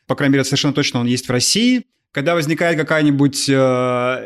по 0.07 0.15
крайней 0.15 0.35
мере, 0.35 0.45
совершенно 0.45 0.75
точно 0.75 1.01
он 1.01 1.07
есть 1.07 1.27
в 1.27 1.31
России, 1.31 1.87
когда 2.11 2.35
возникает 2.35 2.77
какая-нибудь 2.77 3.49
э, 3.49 3.53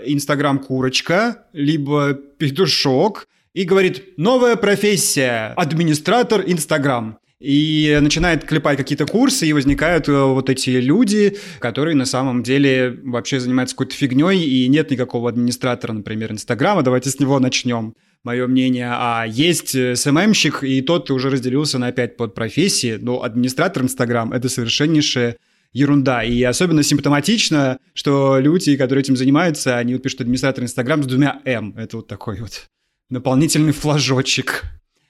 инстаграм-курочка, 0.07 1.45
либо 1.53 2.15
петушок, 2.15 3.29
и 3.55 3.63
говорит 3.65 4.19
«новая 4.19 4.57
профессия, 4.57 5.53
администратор 5.57 6.43
Инстаграм». 6.45 7.19
И 7.47 7.97
начинает 8.03 8.45
клепать 8.45 8.77
какие-то 8.77 9.07
курсы, 9.07 9.47
и 9.47 9.53
возникают 9.53 10.09
э, 10.09 10.21
вот 10.21 10.51
эти 10.51 10.71
люди, 10.71 11.37
которые 11.61 11.95
на 11.95 12.05
самом 12.05 12.43
деле 12.43 12.99
вообще 13.05 13.39
занимаются 13.39 13.77
какой-то 13.77 13.95
фигней, 13.95 14.43
и 14.43 14.67
нет 14.67 14.91
никакого 14.91 15.29
администратора, 15.29 15.93
например, 15.93 16.33
Инстаграма, 16.33 16.83
давайте 16.83 17.09
с 17.09 17.21
него 17.21 17.39
начнем 17.39 17.95
мое 18.25 18.49
мнение, 18.49 18.89
а 18.91 19.27
есть 19.29 19.77
СММщик, 19.97 20.65
и 20.65 20.81
тот 20.81 21.09
уже 21.13 21.31
разделился 21.31 21.79
на 21.79 21.87
опять 21.87 22.17
под 22.17 22.35
профессии, 22.35 22.99
но 23.01 23.23
администратор 23.23 23.85
Инстаграм— 23.85 24.33
это 24.35 24.49
совершеннейшая 24.49 25.37
ерунда. 25.73 26.25
И 26.25 26.43
особенно 26.43 26.83
симптоматично, 26.83 27.79
что 27.95 28.41
люди, 28.41 28.77
которые 28.77 29.03
этим 29.03 29.17
занимаются, 29.17 29.79
они 29.79 29.93
вот 29.93 30.03
пишут 30.03 30.23
администратор 30.23 30.65
Инстаграм 30.65 31.01
с 31.01 31.07
двумя 31.07 31.41
«М». 31.45 31.77
Это 31.77 31.99
вот 31.99 32.09
такой 32.09 32.41
вот 32.41 32.67
дополнительный 33.09 33.73
флажочек. 33.73 34.65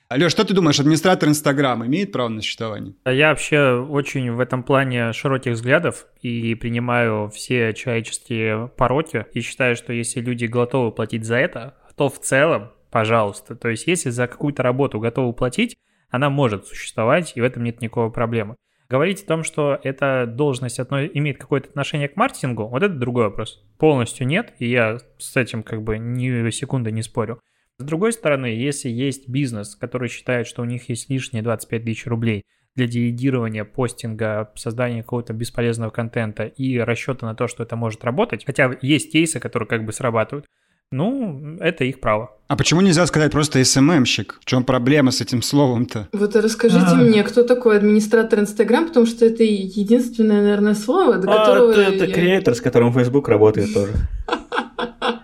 Алё, 0.09 0.29
что 0.29 0.45
ты 0.45 0.55
думаешь, 0.55 0.79
администратор 0.79 1.29
Инстаграм 1.29 1.85
имеет 1.85 2.13
право 2.13 2.29
на 2.29 2.41
существование? 2.41 2.95
Я 3.05 3.31
вообще 3.31 3.73
очень 3.73 4.31
в 4.31 4.39
этом 4.39 4.63
плане 4.63 5.13
широких 5.13 5.55
взглядов 5.55 6.07
и 6.23 6.55
принимаю 6.55 7.29
все 7.31 7.75
человеческие 7.75 8.69
пороки 8.77 9.27
и 9.33 9.41
считаю, 9.41 9.75
что 9.75 9.93
если 9.93 10.21
люди 10.21 10.45
готовы 10.45 10.93
платить 10.93 11.25
за 11.25 11.39
это, 11.39 11.75
то 11.97 12.09
в 12.09 12.21
целом 12.21 12.71
пожалуйста. 12.93 13.57
То 13.57 13.69
есть, 13.69 13.89
если 13.89 14.11
за 14.11 14.29
какую-то 14.29 14.63
работу 14.63 15.01
готовы 15.01 15.33
платить, 15.33 15.77
она 16.09 16.31
может 16.31 16.67
существовать, 16.67 17.33
и 17.35 17.41
в 17.41 17.45
этом 17.45 17.65
нет 17.65 17.81
никакой 17.81 18.13
проблемы. 18.13 18.55
Говорить 18.89 19.25
о 19.25 19.27
том, 19.27 19.43
что 19.43 19.81
эта 19.83 20.25
должность 20.29 20.79
одно, 20.79 21.05
имеет 21.05 21.39
какое-то 21.39 21.69
отношение 21.69 22.09
к 22.09 22.15
маркетингу, 22.15 22.69
вот 22.69 22.85
это 22.85 22.95
другой 22.95 23.25
вопрос. 23.25 23.61
Полностью 23.77 24.29
нет, 24.29 24.55
и 24.61 24.69
я 24.69 24.99
с 25.19 25.37
этим 25.37 25.65
как 25.65 25.83
бы 25.83 25.99
ни 25.99 26.49
секунды 26.51 26.93
не 26.93 27.03
спорю. 27.03 27.41
С 27.79 27.85
другой 27.85 28.13
стороны, 28.13 28.47
если 28.47 28.89
есть 28.89 29.29
бизнес, 29.29 29.77
который 29.77 30.09
считает, 30.09 30.47
что 30.47 30.63
у 30.63 30.65
них 30.65 30.89
есть 30.89 31.11
лишние 31.11 31.43
25 31.43 31.85
тысяч 31.85 32.07
рублей 32.07 32.45
для 32.75 32.87
делегирования 32.87 33.65
постинга, 33.65 34.51
создания 34.55 35.03
какого-то 35.03 35.35
бесполезного 35.35 35.91
контента 35.91 36.45
и 36.45 36.79
расчета 36.79 37.27
на 37.27 37.35
то, 37.35 37.49
что 37.49 37.63
это 37.63 37.77
может 37.77 38.03
работать, 38.05 38.47
хотя 38.47 38.71
есть 38.81 39.13
кейсы, 39.13 39.41
которые 39.41 39.69
как 39.69 39.85
бы 39.85 39.93
срабатывают, 39.93 40.47
ну, 40.91 41.57
это 41.61 41.85
их 41.85 42.01
право. 42.01 42.31
А 42.49 42.57
почему 42.57 42.81
нельзя 42.81 43.07
сказать 43.07 43.33
просто 43.33 43.63
СММщик? 43.63 44.39
В 44.41 44.45
чем 44.47 44.65
проблема 44.65 45.11
с 45.11 45.21
этим 45.21 45.43
словом-то? 45.43 46.09
Вот 46.13 46.35
расскажите 46.37 46.87
а... 46.87 46.95
мне, 46.95 47.25
кто 47.25 47.43
такой 47.43 47.77
администратор 47.77 48.39
Инстаграм, 48.39 48.87
потому 48.87 49.05
что 49.05 49.27
это 49.27 49.43
единственное, 49.43 50.41
наверное, 50.43 50.75
слово, 50.75 51.19
до 51.19 51.31
а, 51.31 51.39
которого... 51.39 51.73
Это, 51.73 51.83
это 51.83 52.05
я... 52.07 52.13
креатор, 52.15 52.55
с 52.55 52.61
которым 52.63 52.93
Facebook 52.93 53.29
работает 53.29 53.75
тоже. 53.75 53.93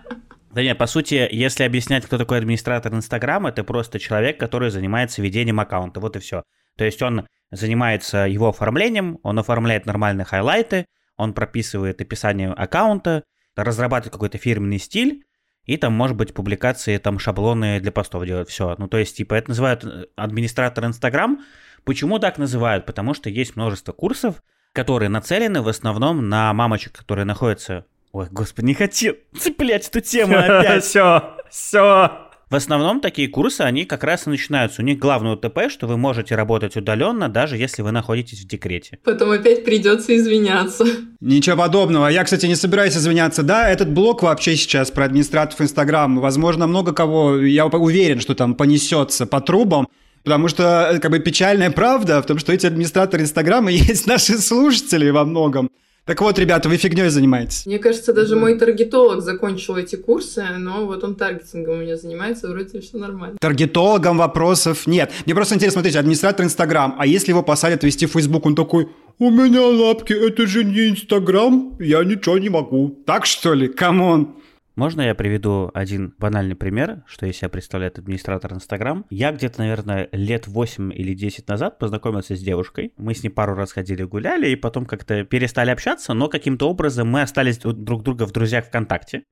Да 0.53 0.61
нет, 0.61 0.77
по 0.77 0.85
сути, 0.85 1.27
если 1.31 1.63
объяснять, 1.63 2.05
кто 2.05 2.19
такой 2.19 2.37
администратор 2.37 2.93
Инстаграма, 2.93 3.49
это 3.49 3.63
просто 3.63 3.99
человек, 3.99 4.39
который 4.39 4.69
занимается 4.69 5.21
ведением 5.21 5.59
аккаунта, 5.59 5.99
вот 5.99 6.15
и 6.15 6.19
все. 6.19 6.43
То 6.77 6.85
есть 6.85 7.01
он 7.01 7.27
занимается 7.49 8.19
его 8.27 8.49
оформлением, 8.49 9.17
он 9.23 9.39
оформляет 9.39 9.87
нормальные 9.87 10.25
хайлайты, 10.25 10.85
он 11.17 11.33
прописывает 11.33 12.01
описание 12.01 12.51
аккаунта, 12.51 13.23
разрабатывает 13.55 14.13
какой-то 14.13 14.37
фирменный 14.37 14.77
стиль, 14.77 15.23
и 15.65 15.77
там, 15.77 15.93
может 15.93 16.17
быть, 16.17 16.33
публикации, 16.35 16.97
там, 16.97 17.17
шаблоны 17.17 17.79
для 17.79 17.91
постов 17.91 18.25
делать, 18.25 18.49
все. 18.49 18.75
Ну, 18.77 18.87
то 18.87 18.97
есть, 18.97 19.17
типа, 19.17 19.35
это 19.35 19.49
называют 19.51 19.83
э, 19.85 20.05
администратор 20.15 20.85
Инстаграм. 20.85 21.43
Почему 21.85 22.19
так 22.19 22.37
называют? 22.37 22.85
Потому 22.85 23.13
что 23.13 23.29
есть 23.29 23.55
множество 23.55 23.93
курсов, 23.93 24.43
которые 24.73 25.09
нацелены 25.09 25.61
в 25.61 25.67
основном 25.67 26.29
на 26.29 26.53
мамочек, 26.53 26.91
которые 26.93 27.25
находятся... 27.25 27.85
Ой, 28.13 28.27
господи, 28.29 28.67
не 28.67 28.73
хотел 28.75 29.15
цеплять 29.35 29.87
эту 29.87 29.99
тему 29.99 30.37
опять. 30.37 30.83
Все, 30.83 31.33
все. 31.49 32.11
В 32.51 32.55
основном 32.55 32.99
такие 32.99 33.27
курсы, 33.27 33.61
они 33.61 33.85
как 33.85 34.03
раз 34.03 34.27
и 34.27 34.29
начинаются. 34.29 34.83
У 34.83 34.85
них 34.85 34.99
главное 34.99 35.31
УТП, 35.31 35.61
что 35.69 35.87
вы 35.87 35.97
можете 35.97 36.35
работать 36.35 36.77
удаленно, 36.77 37.27
даже 37.27 37.57
если 37.57 37.81
вы 37.81 37.91
находитесь 37.91 38.43
в 38.43 38.47
декрете. 38.47 38.99
Потом 39.03 39.31
опять 39.31 39.65
придется 39.65 40.15
извиняться. 40.15 40.85
Ничего 41.19 41.57
подобного. 41.57 42.05
Я, 42.05 42.23
кстати, 42.23 42.45
не 42.45 42.55
собираюсь 42.55 42.95
извиняться. 42.95 43.41
Да, 43.41 43.67
этот 43.67 43.91
блок 43.91 44.21
вообще 44.21 44.55
сейчас 44.55 44.91
про 44.91 45.05
администраторов 45.05 45.61
Инстаграм. 45.61 46.19
Возможно, 46.19 46.67
много 46.67 46.93
кого, 46.93 47.37
я 47.37 47.65
уверен, 47.65 48.19
что 48.19 48.35
там 48.35 48.53
понесется 48.53 49.25
по 49.25 49.41
трубам. 49.41 49.87
Потому 50.23 50.47
что, 50.49 50.99
как 51.01 51.09
бы, 51.09 51.17
печальная 51.17 51.71
правда 51.71 52.21
в 52.21 52.27
том, 52.27 52.37
что 52.37 52.53
эти 52.53 52.67
администраторы 52.67 53.23
Инстаграма 53.23 53.71
есть 53.71 54.05
наши 54.05 54.37
слушатели 54.37 55.09
во 55.09 55.25
многом. 55.25 55.71
Так 56.05 56.19
вот, 56.19 56.37
ребята, 56.37 56.67
вы 56.67 56.75
фигней 56.75 57.07
занимаетесь. 57.07 57.65
Мне 57.65 57.79
кажется, 57.79 58.11
даже 58.11 58.35
мой 58.35 58.59
таргетолог 58.59 59.21
закончил 59.21 59.77
эти 59.77 59.95
курсы, 59.95 60.43
но 60.57 60.85
вот 60.85 61.01
он 61.05 61.15
таргетингом 61.15 61.77
у 61.77 61.81
меня 61.81 61.95
занимается, 61.95 62.49
вроде 62.49 62.81
все 62.81 62.97
нормально. 62.97 63.37
Таргетологом 63.39 64.17
вопросов 64.17 64.85
нет. 64.85 65.13
Мне 65.25 65.33
просто 65.33 65.55
интересно, 65.55 65.79
смотрите, 65.79 65.99
администратор 65.99 66.45
Инстаграм, 66.45 66.93
а 66.99 67.05
если 67.05 67.29
его 67.29 67.41
посадят 67.41 67.83
вести 67.85 68.05
Фейсбук, 68.05 68.45
он 68.45 68.53
такой, 68.53 68.89
у 69.17 69.29
меня 69.29 69.61
лапки, 69.61 70.11
это 70.11 70.45
же 70.45 70.65
не 70.65 70.89
Инстаграм, 70.89 71.77
я 71.79 72.03
ничего 72.03 72.37
не 72.37 72.49
могу. 72.49 72.89
Так 73.05 73.25
что 73.25 73.53
ли? 73.53 73.69
Come 73.69 74.07
on. 74.07 74.35
Можно 74.75 75.01
я 75.01 75.13
приведу 75.13 75.69
один 75.75 76.15
банальный 76.17 76.55
пример, 76.55 77.03
что 77.05 77.27
из 77.27 77.37
себя 77.37 77.49
представляет 77.49 77.99
администратор 77.99 78.53
Инстаграм? 78.53 79.05
Я 79.11 79.31
где-то, 79.31 79.59
наверное, 79.59 80.09
лет 80.11 80.47
8 80.47 80.91
или 80.91 81.13
10 81.13 81.47
назад 81.47 81.77
познакомился 81.77 82.35
с 82.35 82.39
девушкой. 82.39 82.91
Мы 82.97 83.13
с 83.13 83.21
ней 83.21 83.29
пару 83.29 83.53
раз 83.53 83.71
ходили 83.71 84.01
гуляли, 84.01 84.49
и 84.49 84.55
потом 84.55 84.87
как-то 84.87 85.25
перестали 85.25 85.69
общаться, 85.69 86.15
но 86.15 86.27
каким-то 86.27 86.67
образом 86.67 87.07
мы 87.07 87.21
остались 87.21 87.59
друг 87.59 88.01
друга 88.01 88.25
в 88.25 88.31
друзьях 88.31 88.65
ВКонтакте. 88.65 89.25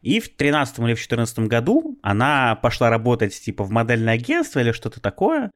И 0.00 0.18
в 0.18 0.34
13 0.34 0.80
или 0.80 0.94
в 0.94 1.00
14 1.00 1.38
году 1.40 2.00
она 2.02 2.56
пошла 2.56 2.90
работать 2.90 3.38
типа 3.40 3.62
в 3.62 3.70
модельное 3.70 4.14
агентство 4.14 4.58
или 4.58 4.72
что-то 4.72 5.00
такое. 5.00 5.52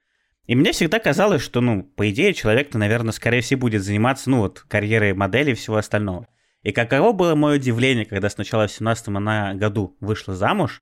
И 0.47 0.55
мне 0.55 0.71
всегда 0.71 1.01
казалось, 1.01 1.43
что, 1.43 1.61
ну, 1.61 1.83
по 1.83 2.09
идее, 2.09 2.35
человек-то, 2.35 2.79
наверное, 2.79 3.13
скорее 3.13 3.41
всего 3.41 3.63
будет 3.63 3.83
заниматься, 3.83 4.31
ну, 4.31 4.41
вот, 4.41 4.61
карьерой 4.61 5.13
модели 5.15 5.53
и 5.53 5.55
всего 5.55 5.77
остального. 5.77 6.29
И 6.65 6.73
каково 6.73 7.13
было 7.13 7.35
мое 7.35 7.57
удивление, 7.57 8.07
когда 8.07 8.29
сначала 8.31 8.67
в 8.67 8.73
17 8.73 9.09
она 9.09 9.55
году 9.55 9.97
вышла 10.01 10.35
замуж, 10.35 10.81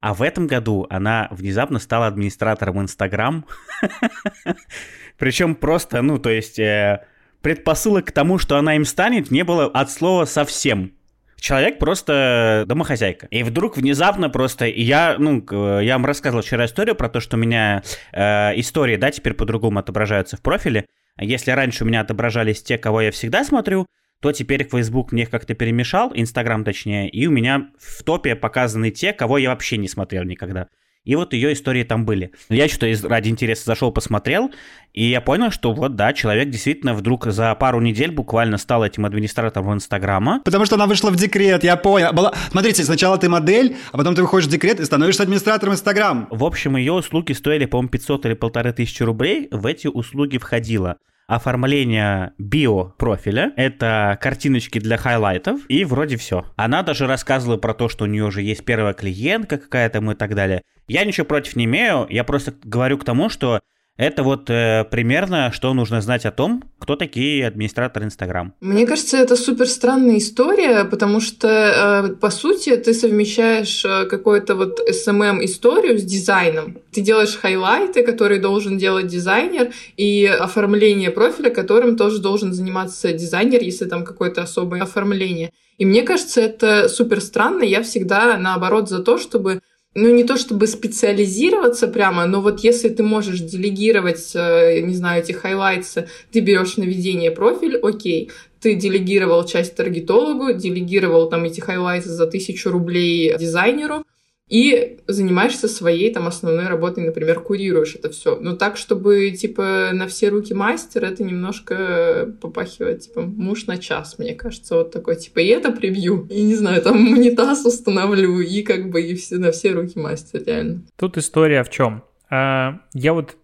а 0.00 0.12
в 0.12 0.22
этом 0.22 0.46
году 0.46 0.86
она 0.90 1.28
внезапно 1.30 1.78
стала 1.78 2.08
администратором 2.08 2.80
Инстаграм. 2.80 3.46
Причем 5.18 5.54
просто, 5.54 6.02
ну, 6.02 6.18
то 6.18 6.30
есть, 6.30 6.58
э, 6.58 7.06
предпосылок 7.42 8.06
к 8.06 8.12
тому, 8.12 8.38
что 8.38 8.56
она 8.56 8.76
им 8.76 8.84
станет, 8.84 9.30
не 9.30 9.44
было 9.44 9.66
от 9.66 9.90
слова 9.90 10.24
совсем. 10.24 10.94
Человек 11.36 11.78
просто 11.78 12.64
домохозяйка. 12.66 13.26
И 13.26 13.42
вдруг 13.42 13.76
внезапно 13.76 14.30
просто... 14.30 14.66
Я, 14.66 15.16
ну, 15.18 15.44
я 15.80 15.94
вам 15.94 16.06
рассказывал 16.06 16.42
вчера 16.42 16.66
историю 16.66 16.96
про 16.96 17.08
то, 17.08 17.20
что 17.20 17.36
у 17.36 17.40
меня 17.40 17.82
э, 18.12 18.58
истории, 18.58 18.96
да, 18.96 19.10
теперь 19.10 19.34
по-другому 19.34 19.78
отображаются 19.78 20.36
в 20.36 20.42
профиле. 20.42 20.86
Если 21.18 21.50
раньше 21.50 21.84
у 21.84 21.86
меня 21.86 22.00
отображались 22.00 22.62
те, 22.62 22.78
кого 22.78 23.02
я 23.02 23.10
всегда 23.10 23.44
смотрю, 23.44 23.86
то 24.20 24.32
теперь 24.32 24.68
Facebook 24.68 25.12
мне 25.12 25.22
их 25.22 25.30
как-то 25.30 25.54
перемешал, 25.54 26.12
Инстаграм 26.14 26.64
точнее, 26.64 27.08
и 27.08 27.26
у 27.26 27.30
меня 27.30 27.70
в 27.78 28.02
топе 28.02 28.36
показаны 28.36 28.90
те, 28.90 29.12
кого 29.12 29.38
я 29.38 29.50
вообще 29.50 29.76
не 29.76 29.88
смотрел 29.88 30.24
никогда. 30.24 30.68
И 31.04 31.14
вот 31.14 31.32
ее 31.32 31.54
истории 31.54 31.82
там 31.82 32.04
были. 32.04 32.30
Я 32.50 32.68
что-то 32.68 33.08
ради 33.08 33.30
интереса 33.30 33.64
зашел, 33.64 33.90
посмотрел, 33.90 34.50
и 34.92 35.04
я 35.04 35.22
понял, 35.22 35.50
что 35.50 35.72
вот 35.72 35.96
да, 35.96 36.12
человек 36.12 36.50
действительно 36.50 36.92
вдруг 36.92 37.24
за 37.24 37.54
пару 37.54 37.80
недель 37.80 38.10
буквально 38.10 38.58
стал 38.58 38.84
этим 38.84 39.06
администратором 39.06 39.72
Инстаграма. 39.72 40.42
Потому 40.44 40.66
что 40.66 40.74
она 40.74 40.86
вышла 40.86 41.08
в 41.10 41.16
декрет, 41.16 41.64
я 41.64 41.76
понял. 41.76 42.12
Была... 42.12 42.34
Смотрите, 42.50 42.84
сначала 42.84 43.16
ты 43.16 43.30
модель, 43.30 43.76
а 43.92 43.96
потом 43.96 44.14
ты 44.14 44.20
выходишь 44.20 44.48
в 44.48 44.50
декрет 44.50 44.78
и 44.78 44.84
становишься 44.84 45.22
администратором 45.22 45.72
Инстаграм. 45.72 46.28
В 46.30 46.44
общем, 46.44 46.76
ее 46.76 46.92
услуги 46.92 47.32
стоили, 47.32 47.64
по-моему, 47.64 47.88
500 47.88 48.26
или 48.26 48.34
полторы 48.34 48.74
тысячи 48.74 49.02
рублей. 49.02 49.48
В 49.50 49.64
эти 49.64 49.86
услуги 49.86 50.36
входило 50.36 50.98
оформление 51.30 52.32
био-профиля, 52.38 53.52
это 53.56 54.18
картиночки 54.20 54.80
для 54.80 54.96
highlight 54.96 55.44
ов, 55.44 55.60
и 55.68 55.84
вроде 55.84 56.16
все. 56.16 56.44
Она 56.56 56.82
даже 56.82 57.06
рассказывала 57.06 57.56
про 57.56 57.72
то, 57.72 57.88
что 57.88 58.02
у 58.04 58.08
нее 58.08 58.24
уже 58.24 58.42
есть 58.42 58.64
первая 58.64 58.94
клиентка 58.94 59.56
какая-то 59.56 60.00
и 60.10 60.14
так 60.16 60.34
далее. 60.34 60.62
Я 60.88 61.04
ничего 61.04 61.24
против 61.24 61.54
не 61.54 61.66
имею, 61.66 62.08
я 62.10 62.24
просто 62.24 62.52
говорю 62.64 62.98
к 62.98 63.04
тому, 63.04 63.28
что 63.28 63.60
это 63.96 64.22
вот 64.22 64.48
э, 64.48 64.86
примерно, 64.90 65.52
что 65.52 65.74
нужно 65.74 66.00
знать 66.00 66.24
о 66.24 66.30
том, 66.30 66.64
кто 66.78 66.96
такие 66.96 67.46
администраторы 67.46 68.06
Инстаграм. 68.06 68.54
Мне 68.60 68.86
кажется, 68.86 69.18
это 69.18 69.36
супер 69.36 69.68
странная 69.68 70.16
история, 70.16 70.84
потому 70.84 71.20
что, 71.20 71.48
э, 71.48 72.14
по 72.14 72.30
сути, 72.30 72.76
ты 72.76 72.94
совмещаешь 72.94 73.84
э, 73.84 74.06
какую-то 74.06 74.54
вот 74.54 74.80
SMM-историю 74.88 75.98
с 75.98 76.02
дизайном. 76.02 76.78
Ты 76.92 77.02
делаешь 77.02 77.36
highlight 77.36 77.90
ы, 77.90 78.02
которые 78.02 78.40
должен 78.40 78.78
делать 78.78 79.06
дизайнер, 79.06 79.72
и 79.98 80.24
оформление 80.24 81.10
профиля, 81.10 81.50
которым 81.50 81.96
тоже 81.98 82.20
должен 82.20 82.54
заниматься 82.54 83.12
дизайнер, 83.12 83.62
если 83.62 83.84
там 83.84 84.04
какое-то 84.04 84.42
особое 84.42 84.82
оформление. 84.82 85.52
И 85.80 85.86
мне 85.86 86.02
кажется, 86.02 86.42
это 86.42 86.88
супер 86.90 87.22
странно. 87.22 87.62
Я 87.62 87.82
всегда, 87.82 88.36
наоборот, 88.36 88.90
за 88.90 88.98
то, 88.98 89.16
чтобы 89.16 89.60
ну, 89.94 90.14
не 90.14 90.24
то 90.24 90.36
чтобы 90.36 90.66
специализироваться 90.66 91.88
прямо, 91.88 92.26
но 92.26 92.40
вот 92.40 92.60
если 92.60 92.88
ты 92.88 93.02
можешь 93.02 93.40
делегировать, 93.40 94.32
э, 94.34 94.80
не 94.80 94.94
знаю, 94.94 95.22
эти 95.22 95.32
highlights 95.32 95.95
ы, 95.95 96.08
ты 96.30 96.40
берешь 96.40 96.76
на 96.76 96.88
ведение 96.88 97.32
профиль, 97.32 97.76
окей, 97.76 98.30
ты 98.60 98.74
делегировал 98.74 99.44
часть 99.46 99.74
таргетологу, 99.74 100.52
делегировал 100.52 101.28
там 101.28 101.44
эти 101.44 101.60
highlight 101.60 102.03
ы 102.03 102.08
за 102.08 102.26
тысячу 102.26 102.70
рублей 102.70 103.36
дизайнеру, 103.36 104.04
и 104.50 104.98
занимаешься 105.06 105.68
своей 105.68 106.12
там 106.12 106.26
основной 106.26 106.66
работой, 106.66 107.04
например, 107.04 107.40
курируешь 107.40 107.94
это 107.94 108.10
все. 108.10 108.36
Но 108.36 108.56
так, 108.56 108.76
чтобы 108.76 109.30
типа 109.30 109.90
на 109.92 110.08
все 110.08 110.28
руки 110.28 110.52
мастер, 110.52 111.04
это 111.04 111.22
немножко 111.22 112.34
попахивает 112.40 113.02
типа 113.02 113.22
муж 113.22 113.66
на 113.66 113.78
час, 113.78 114.18
мне 114.18 114.34
кажется, 114.34 114.74
вот 114.74 114.90
такой 114.90 115.16
типа 115.16 115.38
и 115.38 115.46
это 115.46 115.70
прибью, 115.70 116.26
и 116.28 116.42
не 116.42 116.56
знаю, 116.56 116.82
там 116.82 116.96
унитаз 117.12 117.64
установлю, 117.64 118.40
и 118.40 118.62
как 118.62 118.90
бы 118.90 119.00
и 119.00 119.14
все, 119.14 119.38
на 119.38 119.52
все 119.52 119.70
руки 119.70 119.98
мастер, 119.98 120.42
реально. 120.44 120.82
Тут 120.96 121.16
история 121.16 121.62
в 121.62 121.70
чем? 121.70 122.02
А, 122.28 122.80
я 122.92 123.12
вот 123.12 123.36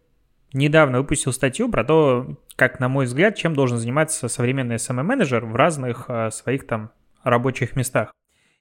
недавно 0.53 0.99
выпустил 0.99 1.33
статью 1.33 1.71
про 1.71 1.85
то, 1.85 2.37
как, 2.57 2.81
на 2.81 2.89
мой 2.89 3.07
взгляд, 3.07 3.37
чем 3.37 3.55
должен 3.55 3.79
заниматься 3.79 4.27
современный 4.29 4.77
SMM-менеджер 4.77 5.45
в 5.45 5.55
разных 5.55 6.07
а, 6.09 6.31
своих 6.33 6.67
там 6.67 6.91
рабочих 7.23 7.77
местах. 7.77 8.13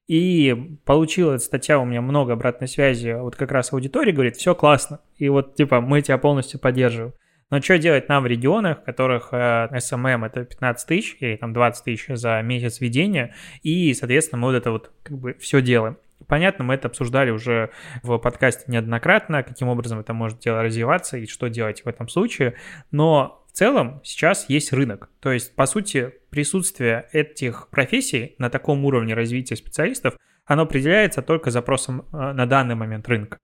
И 0.08 0.78
получилась 0.86 1.46
статья 1.46 1.80
у 1.80 1.86
меня 1.86 2.02
много 2.02 2.34
обратной 2.34 2.68
связи, 2.68 3.14
вот 3.20 3.36
как 3.36 3.52
раз 3.52 3.74
аудитория 3.74 4.12
говорит, 4.12 4.36
все 4.36 4.54
классно, 4.54 5.00
и 5.18 5.30
вот 5.30 5.56
типа 5.56 5.82
мы 5.82 6.02
тебя 6.02 6.18
полностью 6.18 6.60
поддерживаем. 6.60 7.14
Но 7.52 7.62
что 7.62 7.78
делать 7.78 8.10
нам 8.10 8.24
в 8.24 8.28
регионах, 8.28 8.80
в 8.80 8.84
которых 8.84 9.30
э, 9.32 9.68
SMM 9.72 10.26
это 10.26 10.46
15 10.46 10.88
тысяч 10.88 11.18
или 11.20 11.36
там 11.36 11.54
20 11.54 11.84
тысяч 11.84 12.08
за 12.10 12.42
месяц 12.42 12.82
ведения, 12.82 13.36
и, 13.62 13.94
соответственно, 13.94 14.42
мы 14.42 14.48
вот 14.50 14.56
это 14.56 14.72
вот 14.72 14.92
как 15.04 15.18
бы 15.18 15.36
все 15.40 15.62
делаем. 15.62 15.98
Понятно, 16.28 16.64
мы 16.64 16.74
это 16.74 16.88
обсуждали 16.88 17.30
уже 17.30 17.70
в 18.02 18.18
подкасте 18.18 18.64
неоднократно, 18.68 19.44
каким 19.44 19.68
образом 19.68 20.00
это 20.00 20.14
может 20.14 20.40
дело 20.40 20.64
развиваться 20.64 21.18
и 21.18 21.28
что 21.28 21.48
делать 21.48 21.84
в 21.84 21.88
этом 21.88 22.10
случае, 22.10 22.56
но 22.92 23.45
целом 23.56 24.02
сейчас 24.04 24.50
есть 24.50 24.74
рынок. 24.74 25.10
То 25.20 25.32
есть, 25.32 25.56
по 25.56 25.66
сути, 25.66 26.14
присутствие 26.30 27.08
этих 27.12 27.70
профессий 27.70 28.36
на 28.38 28.50
таком 28.50 28.86
уровне 28.86 29.14
развития 29.14 29.56
специалистов, 29.56 30.16
оно 30.46 30.64
определяется 30.64 31.22
только 31.22 31.52
запросом 31.52 32.06
э, 32.12 32.34
на 32.34 32.46
данный 32.46 32.76
момент 32.76 33.08
рынка. 33.08 33.38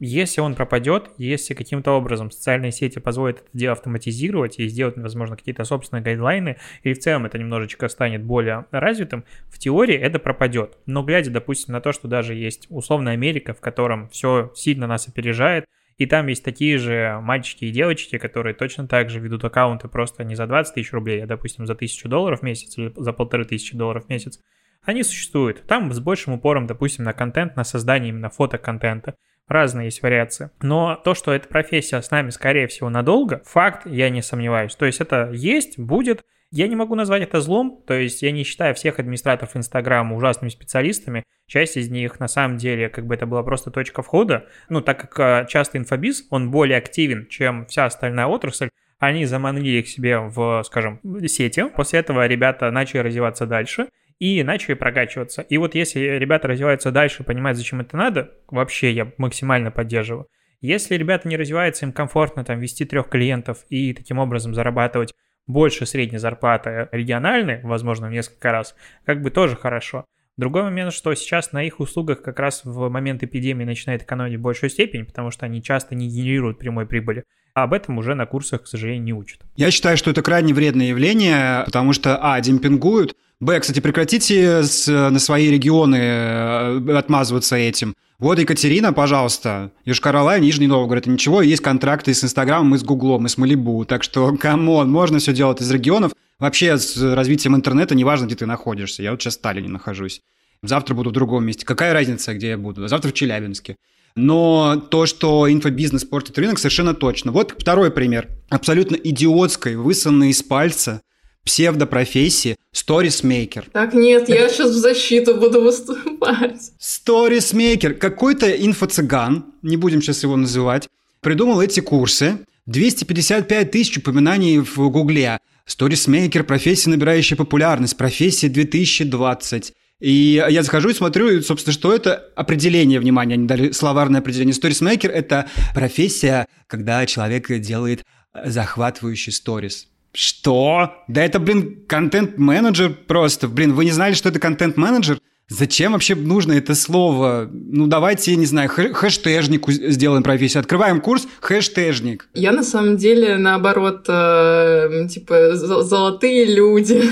Если 0.00 0.40
он 0.40 0.54
пропадет, 0.54 1.10
если 1.18 1.54
каким-то 1.54 1.92
образом 1.92 2.30
социальные 2.30 2.72
сети 2.72 2.98
позволят 2.98 3.38
это 3.38 3.48
дело 3.52 3.72
автоматизировать 3.72 4.58
и 4.58 4.66
сделать, 4.66 4.96
возможно, 4.96 5.36
какие-то 5.36 5.64
собственные 5.64 6.02
гайдлайны, 6.02 6.56
или 6.82 6.94
в 6.94 6.98
целом 6.98 7.26
это 7.26 7.38
немножечко 7.38 7.88
станет 7.88 8.24
более 8.24 8.66
развитым, 8.72 9.24
в 9.48 9.58
теории 9.58 9.96
это 9.96 10.18
пропадет. 10.18 10.76
Но 10.86 11.04
глядя, 11.04 11.30
допустим, 11.30 11.72
на 11.72 11.80
то, 11.80 11.92
что 11.92 12.08
даже 12.08 12.34
есть 12.34 12.66
условная 12.70 13.12
Америка, 13.12 13.54
в 13.54 13.60
котором 13.60 14.08
все 14.08 14.52
сильно 14.56 14.88
нас 14.88 15.06
опережает, 15.06 15.64
и 15.96 16.06
там 16.06 16.26
есть 16.26 16.44
такие 16.44 16.78
же 16.78 17.18
мальчики 17.22 17.66
и 17.66 17.70
девочки, 17.70 18.18
которые 18.18 18.54
точно 18.54 18.88
так 18.88 19.10
же 19.10 19.20
ведут 19.20 19.44
аккаунты 19.44 19.88
просто 19.88 20.24
не 20.24 20.34
за 20.34 20.46
20 20.46 20.74
тысяч 20.74 20.92
рублей, 20.92 21.22
а, 21.22 21.26
допустим, 21.26 21.66
за 21.66 21.74
тысячу 21.74 22.08
долларов 22.08 22.40
в 22.40 22.42
месяц 22.42 22.76
или 22.76 22.92
за 22.96 23.12
полторы 23.12 23.44
тысячи 23.44 23.76
долларов 23.76 24.06
в 24.06 24.08
месяц. 24.08 24.40
Они 24.82 25.02
существуют. 25.02 25.66
Там 25.66 25.92
с 25.92 26.00
большим 26.00 26.34
упором, 26.34 26.66
допустим, 26.66 27.04
на 27.04 27.12
контент, 27.12 27.56
на 27.56 27.64
создание 27.64 28.10
именно 28.10 28.28
фотоконтента. 28.28 29.14
Разные 29.46 29.86
есть 29.86 30.02
вариации. 30.02 30.50
Но 30.62 30.96
то, 30.96 31.14
что 31.14 31.32
эта 31.32 31.48
профессия 31.48 32.00
с 32.00 32.10
нами, 32.10 32.30
скорее 32.30 32.66
всего, 32.66 32.88
надолго, 32.90 33.42
факт, 33.44 33.86
я 33.86 34.10
не 34.10 34.22
сомневаюсь. 34.22 34.74
То 34.74 34.86
есть 34.86 35.00
это 35.00 35.30
есть, 35.32 35.78
будет. 35.78 36.24
Я 36.56 36.68
не 36.68 36.76
могу 36.76 36.94
назвать 36.94 37.22
это 37.22 37.40
злом, 37.40 37.82
то 37.84 37.94
есть 37.94 38.22
я 38.22 38.30
не 38.30 38.44
считаю 38.44 38.76
всех 38.76 39.00
администраторов 39.00 39.56
Инстаграма 39.56 40.14
ужасными 40.14 40.50
специалистами. 40.50 41.24
Часть 41.48 41.76
из 41.76 41.90
них, 41.90 42.20
на 42.20 42.28
самом 42.28 42.58
деле, 42.58 42.88
как 42.88 43.08
бы 43.08 43.16
это 43.16 43.26
была 43.26 43.42
просто 43.42 43.72
точка 43.72 44.02
входа. 44.02 44.46
Ну, 44.68 44.80
так 44.80 45.00
как 45.00 45.18
э, 45.18 45.48
часто 45.48 45.78
инфобиз, 45.78 46.28
он 46.30 46.52
более 46.52 46.78
активен, 46.78 47.26
чем 47.26 47.66
вся 47.66 47.86
остальная 47.86 48.26
отрасль, 48.26 48.68
они 49.00 49.26
заманили 49.26 49.80
их 49.80 49.88
себе 49.88 50.20
в, 50.20 50.62
скажем, 50.64 51.00
сети. 51.26 51.64
После 51.74 51.98
этого 51.98 52.24
ребята 52.24 52.70
начали 52.70 53.00
развиваться 53.00 53.46
дальше– 53.46 53.88
и 54.20 54.44
начали 54.44 54.74
прокачиваться. 54.74 55.42
И 55.42 55.58
вот 55.58 55.74
если 55.74 55.98
ребята 55.98 56.46
развиваются 56.46 56.92
дальше, 56.92 57.24
понимают, 57.24 57.58
зачем 57.58 57.80
это 57.80 57.96
надо, 57.96 58.30
вообще 58.46 58.92
я 58.92 59.12
максимально 59.18 59.72
поддерживаю. 59.72 60.28
Если 60.60 60.94
ребята 60.94 61.28
не 61.28 61.36
развиваются, 61.36 61.84
им 61.84 61.92
комфортно 61.92 62.44
там 62.44 62.58
вести 62.58 62.84
трех 62.84 63.08
клиентов 63.08 63.66
и 63.68 63.92
таким 63.92 64.18
образом 64.18 64.54
зарабатывать 64.54 65.12
больше 65.46 65.86
средней 65.86 66.18
зарплаты 66.18 66.88
региональной, 66.92 67.60
возможно, 67.62 68.08
в 68.08 68.10
несколько 68.10 68.52
раз, 68.52 68.74
как 69.04 69.22
бы 69.22 69.30
тоже 69.30 69.56
хорошо. 69.56 70.04
Другой 70.36 70.62
момент, 70.62 70.92
что 70.92 71.14
сейчас 71.14 71.52
на 71.52 71.62
их 71.62 71.78
услугах 71.78 72.22
как 72.22 72.40
раз 72.40 72.64
в 72.64 72.88
момент 72.88 73.22
эпидемии 73.22 73.64
начинает 73.64 74.02
экономить 74.02 74.40
большую 74.40 74.70
степень, 74.70 75.04
потому 75.04 75.30
что 75.30 75.46
они 75.46 75.62
часто 75.62 75.94
не 75.94 76.08
генерируют 76.08 76.58
прямой 76.58 76.86
прибыли. 76.86 77.24
А 77.54 77.62
об 77.62 77.72
этом 77.72 77.98
уже 77.98 78.14
на 78.14 78.26
курсах, 78.26 78.64
к 78.64 78.66
сожалению, 78.66 79.04
не 79.04 79.12
учат. 79.12 79.40
Я 79.56 79.70
считаю, 79.70 79.96
что 79.96 80.10
это 80.10 80.22
крайне 80.22 80.52
вредное 80.52 80.88
явление, 80.88 81.62
потому 81.64 81.92
что, 81.92 82.18
а, 82.20 82.40
демпингуют, 82.40 83.14
Б, 83.40 83.60
кстати, 83.60 83.80
прекратите 83.80 84.62
с, 84.62 84.86
на 84.86 85.18
свои 85.18 85.50
регионы 85.50 85.96
э, 85.96 86.96
отмазываться 86.96 87.56
этим. 87.56 87.94
Вот 88.18 88.38
Екатерина, 88.38 88.92
пожалуйста, 88.92 89.70
Йошкар-Ола, 89.84 90.38
Нижний 90.38 90.68
Новгород. 90.68 91.06
Ничего, 91.06 91.42
есть 91.42 91.62
контракты 91.62 92.14
с 92.14 92.24
Инстаграмом 92.24 92.74
и 92.74 92.78
с 92.78 92.84
Гуглом, 92.84 93.26
и 93.26 93.28
с 93.28 93.36
Малибу. 93.36 93.84
Так 93.84 94.02
что, 94.02 94.34
come 94.36 94.67
on, 94.67 94.90
можно 94.90 95.18
все 95.18 95.32
делать 95.32 95.60
из 95.60 95.70
регионов. 95.70 96.12
Вообще, 96.38 96.78
с 96.78 96.96
развитием 96.96 97.54
интернета, 97.54 97.94
неважно, 97.94 98.26
где 98.26 98.36
ты 98.36 98.46
находишься. 98.46 99.02
Я 99.02 99.10
вот 99.10 99.20
сейчас 99.20 99.34
в 99.34 99.38
Сталине 99.38 99.68
нахожусь. 99.68 100.22
Завтра 100.62 100.94
буду 100.94 101.10
в 101.10 101.12
другом 101.12 101.44
месте. 101.44 101.66
Какая 101.66 101.92
разница, 101.92 102.34
где 102.34 102.50
я 102.50 102.58
буду? 102.58 102.88
Завтра 102.88 103.10
в 103.10 103.14
Челябинске. 103.14 103.76
Но 104.16 104.76
то, 104.76 105.06
что 105.06 105.50
инфобизнес 105.50 106.04
портит 106.04 106.38
рынок, 106.38 106.58
совершенно 106.58 106.94
точно. 106.94 107.32
Вот 107.32 107.54
второй 107.58 107.90
пример. 107.90 108.28
Абсолютно 108.48 108.94
идиотской, 108.96 109.76
высанной 109.76 110.30
из 110.30 110.42
пальца 110.42 111.02
псевдопрофессии 111.44 112.56
сторисмейкер. 112.72 113.66
Так, 113.72 113.92
нет, 113.92 114.28
я 114.28 114.48
сейчас 114.48 114.70
в 114.70 114.78
защиту 114.78 115.34
буду 115.36 115.60
выступать. 115.62 116.72
Сторисмейкер. 116.78 117.94
Какой-то 117.94 118.50
инфо-цыган, 118.50 119.44
не 119.62 119.76
будем 119.76 120.00
сейчас 120.00 120.22
его 120.22 120.36
называть, 120.36 120.88
придумал 121.20 121.60
эти 121.60 121.80
курсы. 121.80 122.38
255 122.66 123.70
тысяч 123.70 123.98
упоминаний 123.98 124.58
в 124.58 124.76
Гугле. 124.88 125.38
Сторисмейкер, 125.66 126.44
профессия, 126.44 126.90
набирающая 126.90 127.36
популярность, 127.36 127.96
профессия 127.96 128.48
2020. 128.48 129.74
И 130.00 130.42
я 130.48 130.62
захожу 130.62 130.90
и 130.90 130.94
смотрю, 130.94 131.40
собственно, 131.42 131.72
что 131.72 131.94
это 131.94 132.30
определение, 132.36 133.00
внимания, 133.00 133.34
они 133.34 133.46
дали 133.46 133.70
словарное 133.70 134.20
определение. 134.20 134.54
Сторисмейкер– 134.54 135.10
это 135.12 135.48
профессия, 135.74 136.46
когда 136.66 137.06
человек 137.06 137.50
делает 137.60 138.04
захватывающий 138.44 139.32
сторис. 139.32 139.88
Что? 140.12 141.04
Да 141.08 141.24
это, 141.24 141.38
блин, 141.38 141.84
контент-менеджер 141.86 142.94
просто. 143.06 143.48
Блин, 143.48 143.74
вы 143.74 143.84
не 143.84 143.90
знали, 143.90 144.14
что 144.14 144.28
это 144.28 144.38
контент-менеджер? 144.38 145.20
Зачем 145.48 145.92
вообще 145.92 146.14
нужно 146.14 146.52
это 146.52 146.74
слово? 146.74 147.50
Ну, 147.52 147.86
давайте, 147.86 148.34
не 148.34 148.46
знаю, 148.46 148.70
хэштежник 148.70 149.68
сделаем 149.68 150.22
профессию. 150.22 150.60
Открываем 150.60 151.02
курс 151.02 151.26
хэштежник. 151.40 152.28
Я 152.32 152.52
на 152.52 152.62
самом 152.62 152.96
деле, 152.96 153.36
наоборот, 153.36 154.06
э, 154.08 155.06
типа, 155.10 155.54
золотые 155.54 156.46
люди. 156.46 157.02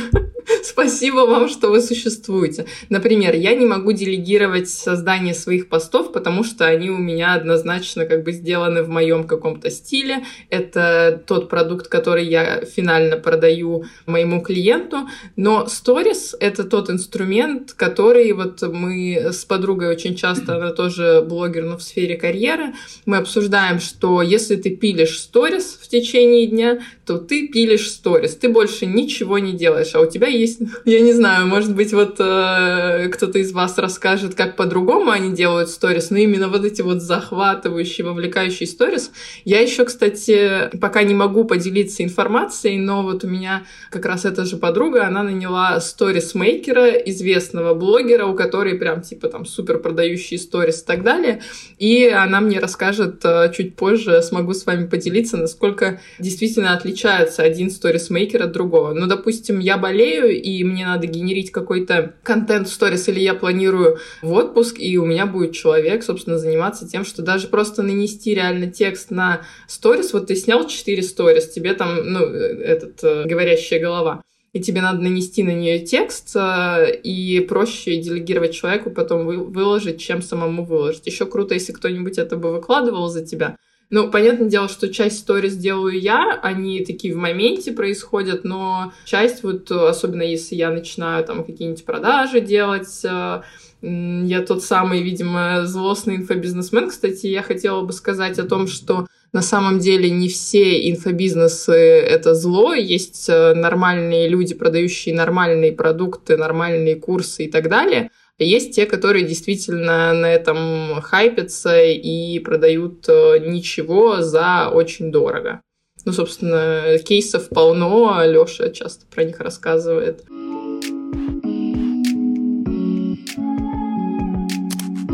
Спасибо 0.62 1.26
вам, 1.26 1.48
что 1.48 1.68
вы 1.68 1.80
существуете. 1.80 2.66
Например, 2.88 3.34
я 3.34 3.54
не 3.54 3.66
могу 3.66 3.92
делегировать 3.92 4.68
создание 4.68 5.34
своих 5.34 5.68
постов, 5.68 6.12
потому 6.12 6.42
что 6.42 6.66
они 6.66 6.90
у 6.90 6.98
меня 6.98 7.34
однозначно 7.34 8.06
как 8.06 8.24
бы 8.24 8.32
сделаны 8.32 8.82
в 8.82 8.88
моем 8.88 9.24
каком-то 9.24 9.70
стиле. 9.70 10.24
Это 10.50 11.22
тот 11.26 11.48
продукт, 11.48 11.88
который 11.88 12.26
я 12.26 12.64
финально 12.64 13.16
продаю 13.16 13.84
моему 14.06 14.40
клиенту. 14.40 15.08
Но 15.36 15.66
Stories— 15.68 16.34
это 16.40 16.64
тот 16.64 16.90
инструмент, 16.90 17.72
который 17.72 18.21
вот 18.30 18.62
мы 18.62 19.30
с 19.32 19.44
подругой 19.44 19.88
очень 19.88 20.14
часто, 20.14 20.56
она 20.56 20.70
тоже 20.70 21.24
блогер, 21.28 21.64
но 21.64 21.76
в 21.76 21.82
сфере 21.82 22.16
карьеры, 22.16 22.74
мы 23.06 23.16
обсуждаем, 23.16 23.80
что 23.80 24.22
если 24.22 24.54
ты 24.54 24.70
пилишь 24.70 25.28
Stories 25.32 25.78
в 25.80 25.88
течение 25.88 26.46
дня, 26.46 26.80
то 27.04 27.18
ты 27.18 27.48
пилишь 27.48 27.88
Stories, 27.88 28.38
ты 28.40 28.48
больше 28.48 28.86
ничего 28.86 29.38
не 29.38 29.52
делаешь, 29.52 29.94
а 29.94 30.00
у 30.00 30.06
тебя 30.08 30.28
есть, 30.28 30.60
я 30.84 31.00
не 31.00 31.12
знаю, 31.12 31.46
может 31.46 31.74
быть, 31.74 31.92
вот 31.92 32.16
э, 32.20 33.08
кто-то 33.12 33.38
из 33.38 33.52
вас 33.52 33.78
расскажет, 33.78 34.34
как 34.34 34.56
по-другому 34.56 35.10
они 35.10 35.32
делают 35.32 35.68
сторис, 35.68 36.10
но 36.10 36.18
именно 36.18 36.48
вот 36.48 36.64
эти 36.64 36.82
вот 36.82 37.02
захватывающие, 37.02 38.06
вовлекающие 38.06 38.66
сторис. 38.66 39.10
Я 39.44 39.60
еще, 39.60 39.84
кстати, 39.84 40.70
пока 40.80 41.02
не 41.02 41.14
могу 41.14 41.44
поделиться 41.44 42.04
информацией, 42.04 42.78
но 42.78 43.02
вот 43.02 43.24
у 43.24 43.28
меня 43.28 43.64
как 43.90 44.06
раз 44.06 44.24
эта 44.24 44.44
же 44.44 44.56
подруга, 44.56 45.06
она 45.06 45.22
наняла 45.22 45.80
сторис-мейкера, 45.80 46.90
известного 47.06 47.74
блогера, 47.74 48.11
у 48.20 48.34
которой 48.34 48.74
прям 48.74 49.00
типа 49.00 49.28
там 49.28 49.46
супер 49.46 49.78
продающие 49.78 50.38
сторис 50.38 50.82
и 50.82 50.86
так 50.86 51.02
далее, 51.02 51.40
и 51.78 52.06
она 52.06 52.40
мне 52.40 52.58
расскажет 52.58 53.24
э, 53.24 53.52
чуть 53.54 53.76
позже, 53.76 54.22
смогу 54.22 54.52
с 54.52 54.66
вами 54.66 54.86
поделиться, 54.86 55.36
насколько 55.36 56.00
действительно 56.18 56.74
отличается 56.74 57.42
один 57.42 57.70
сторис-мейкер 57.70 58.42
от 58.42 58.52
другого. 58.52 58.92
Ну, 58.92 59.06
допустим, 59.06 59.58
я 59.58 59.78
болею, 59.78 60.30
и 60.30 60.62
мне 60.64 60.86
надо 60.86 61.06
генерить 61.06 61.50
какой-то 61.50 62.14
контент 62.22 62.68
в 62.68 62.72
сторис, 62.72 63.08
или 63.08 63.20
я 63.20 63.34
планирую 63.34 63.98
в 64.20 64.32
отпуск, 64.32 64.76
и 64.78 64.98
у 64.98 65.04
меня 65.04 65.26
будет 65.26 65.52
человек, 65.52 66.02
собственно, 66.02 66.38
заниматься 66.38 66.88
тем, 66.88 67.04
что 67.04 67.22
даже 67.22 67.48
просто 67.48 67.82
нанести 67.82 68.34
реально 68.34 68.66
текст 68.66 69.10
на 69.10 69.42
сторис, 69.66 70.12
вот 70.12 70.26
ты 70.26 70.36
снял 70.36 70.66
4 70.66 71.02
сторис, 71.02 71.48
тебе 71.48 71.74
там, 71.74 71.96
ну, 72.04 72.20
этот, 72.20 73.02
э, 73.02 73.24
говорящая 73.26 73.80
голова, 73.80 74.22
и 74.52 74.60
тебе 74.60 74.82
надо 74.82 75.00
нанести 75.00 75.42
на 75.42 75.54
нее 75.54 75.78
текст, 75.80 76.36
э, 76.36 76.94
и 77.02 77.40
проще 77.40 77.96
делегировать 78.00 78.54
человеку 78.54 78.90
потом 78.90 79.24
выложить, 79.26 80.00
чем 80.00 80.20
самому 80.20 80.64
выложить. 80.64 81.06
Еще 81.06 81.26
круто, 81.26 81.54
если 81.54 81.72
кто-нибудь 81.72 82.18
это 82.18 82.36
бы 82.36 82.52
выкладывал 82.52 83.08
за 83.08 83.24
тебя, 83.24 83.56
ну, 83.88 84.10
понятное 84.10 84.48
дело, 84.48 84.68
что 84.68 84.90
часть 84.90 85.18
сторис 85.18 85.54
делаю 85.54 86.00
я, 86.00 86.38
они 86.42 86.82
такие 86.82 87.14
в 87.14 87.18
моменте 87.18 87.72
происходят, 87.72 88.42
но 88.42 88.92
часть 89.04 89.42
вот, 89.42 89.70
особенно 89.70 90.22
если 90.22 90.54
я 90.54 90.70
начинаю 90.70 91.24
там 91.24 91.44
какие-нибудь 91.44 91.84
продажи 91.84 92.40
делать, 92.40 93.04
э, 93.04 93.42
я 93.82 94.42
тот 94.46 94.62
самый, 94.62 95.02
видимо, 95.02 95.66
злостный 95.66 96.16
инфобизнесмен. 96.16 96.88
Кстати, 96.88 97.26
я 97.26 97.42
хотела 97.42 97.82
бы 97.82 97.92
сказать 97.92 98.38
о 98.38 98.44
том, 98.44 98.66
что 98.66 99.06
на 99.32 99.42
самом 99.42 99.78
деле 99.78 100.10
не 100.10 100.28
все 100.28 100.90
инфобизнесы— 100.90 101.72
это 101.74 102.34
зло. 102.34 102.74
Есть 102.74 103.28
э, 103.28 103.54
нормальные 103.54 104.28
люди, 104.28 104.54
продающие 104.54 105.14
нормальные 105.14 105.72
продукты, 105.72 106.36
нормальные 106.36 106.96
курсы 106.96 107.44
и 107.44 107.50
так 107.50 107.68
далее— 107.68 108.10
есть 108.38 108.74
те, 108.74 108.86
которые 108.86 109.24
действительно 109.24 110.12
на 110.14 110.32
этом 110.32 111.00
хайпятся 111.00 111.82
и 111.82 112.38
продают 112.40 113.08
э, 113.08 113.38
ничего 113.40 114.22
за 114.22 114.70
очень 114.72 115.12
дорого. 115.12 115.60
Ну, 116.04 116.12
собственно, 116.12 116.98
кейсов 117.04 117.48
полно, 117.48 118.24
Лёша 118.24 118.70
часто 118.70 119.06
про 119.06 119.24
них 119.24 119.38
рассказывает. 119.40 120.24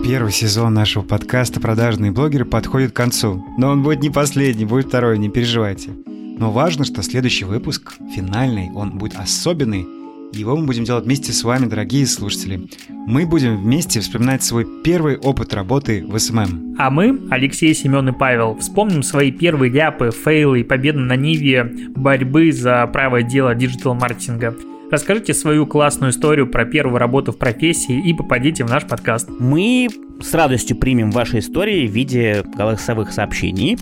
Первый 0.08 0.32
сезон 0.32 0.72
нашего 0.72 1.02
подкаста 1.02 1.60
«Продажные 1.60 2.12
блогеры» 2.12 2.46
подходит 2.46 2.92
к 2.92 2.96
концу. 2.96 3.44
Но 3.58 3.68
он 3.68 3.82
будет 3.82 4.00
не 4.00 4.08
последний, 4.08 4.64
будет 4.64 4.86
второй, 4.86 5.18
не 5.18 5.28
переживайте. 5.28 5.90
Но 6.06 6.50
важно, 6.50 6.86
что 6.86 7.02
следующий 7.02 7.44
выпуск, 7.44 7.92
финальный, 8.16 8.70
он 8.74 8.96
будет 8.96 9.16
особенный, 9.16 9.86
его 10.32 10.56
мы 10.56 10.64
будем 10.64 10.84
делать 10.84 11.04
вместе 11.04 11.34
с 11.34 11.44
вами, 11.44 11.66
дорогие 11.66 12.06
слушатели. 12.06 12.70
Мы 12.88 13.26
будем 13.26 13.58
вместе 13.58 14.00
вспоминать 14.00 14.42
свой 14.42 14.66
первый 14.82 15.18
опыт 15.18 15.52
работы 15.52 16.02
в 16.06 16.18
СММ. 16.18 16.76
А 16.78 16.88
мы, 16.88 17.20
Алексей, 17.30 17.74
Семен 17.74 18.08
и 18.08 18.12
Павел, 18.12 18.56
вспомним 18.56 19.02
свои 19.02 19.30
первые 19.30 19.70
ляпы, 19.70 20.10
фейлы 20.10 20.60
и 20.60 20.64
победы 20.64 21.00
на 21.00 21.16
ниве 21.16 21.64
борьбы 21.94 22.50
за 22.50 22.86
правое 22.86 23.24
дело 23.24 23.54
диджитал-маркетинга. 23.54 24.56
Расскажите 24.90 25.34
свою 25.34 25.66
классную 25.66 26.12
историю 26.12 26.46
про 26.46 26.64
первую 26.64 26.98
работу 26.98 27.32
в 27.32 27.36
профессии 27.36 28.00
и 28.08 28.14
попадите 28.14 28.64
в 28.64 28.70
наш 28.70 28.86
подкаст. 28.86 29.28
Мы 29.38 29.88
с 30.22 30.32
радостью 30.32 30.78
примем 30.78 31.10
ваши 31.10 31.40
истории 31.40 31.86
в 31.86 31.90
виде 31.90 32.42
голосовых 32.56 33.12
сообщений. 33.12 33.76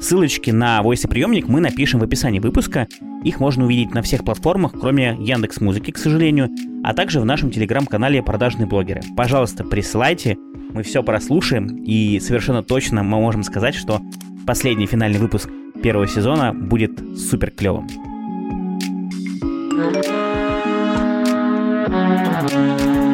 Ссылочки 0.00 0.50
на 0.50 0.80
voice-приемник 0.80 1.46
мы 1.46 1.60
напишем 1.60 2.00
в 2.00 2.04
описании 2.04 2.38
выпуска. 2.38 2.86
Их 3.22 3.38
можно 3.38 3.66
увидеть 3.66 3.92
на 3.92 4.00
всех 4.00 4.24
платформах, 4.24 4.72
кроме 4.72 5.16
Яндекс 5.20 5.60
Музыки, 5.60 5.90
к 5.90 5.98
сожалению, 5.98 6.48
а 6.82 6.94
также 6.94 7.20
в 7.20 7.26
нашем 7.26 7.50
телеграм-канале 7.50 8.22
«Продажные 8.22 8.66
блогеры». 8.66 9.02
Пожалуйста, 9.14 9.62
присылайте, 9.62 10.38
мы 10.72 10.82
все 10.82 11.02
прослушаем, 11.02 11.84
и 11.84 12.18
совершенно 12.18 12.62
точно 12.62 13.02
мы 13.02 13.18
можем 13.18 13.42
сказать, 13.42 13.74
что 13.74 14.00
последний 14.46 14.86
финальный 14.86 15.18
выпуск 15.18 15.50
первого 15.82 16.06
сезона 16.06 16.54
будет 16.54 16.98
супер 17.18 17.50
клевым. 17.50 17.88
Thank 19.76 20.06
you. 20.06 20.15
Bye. 22.42 23.05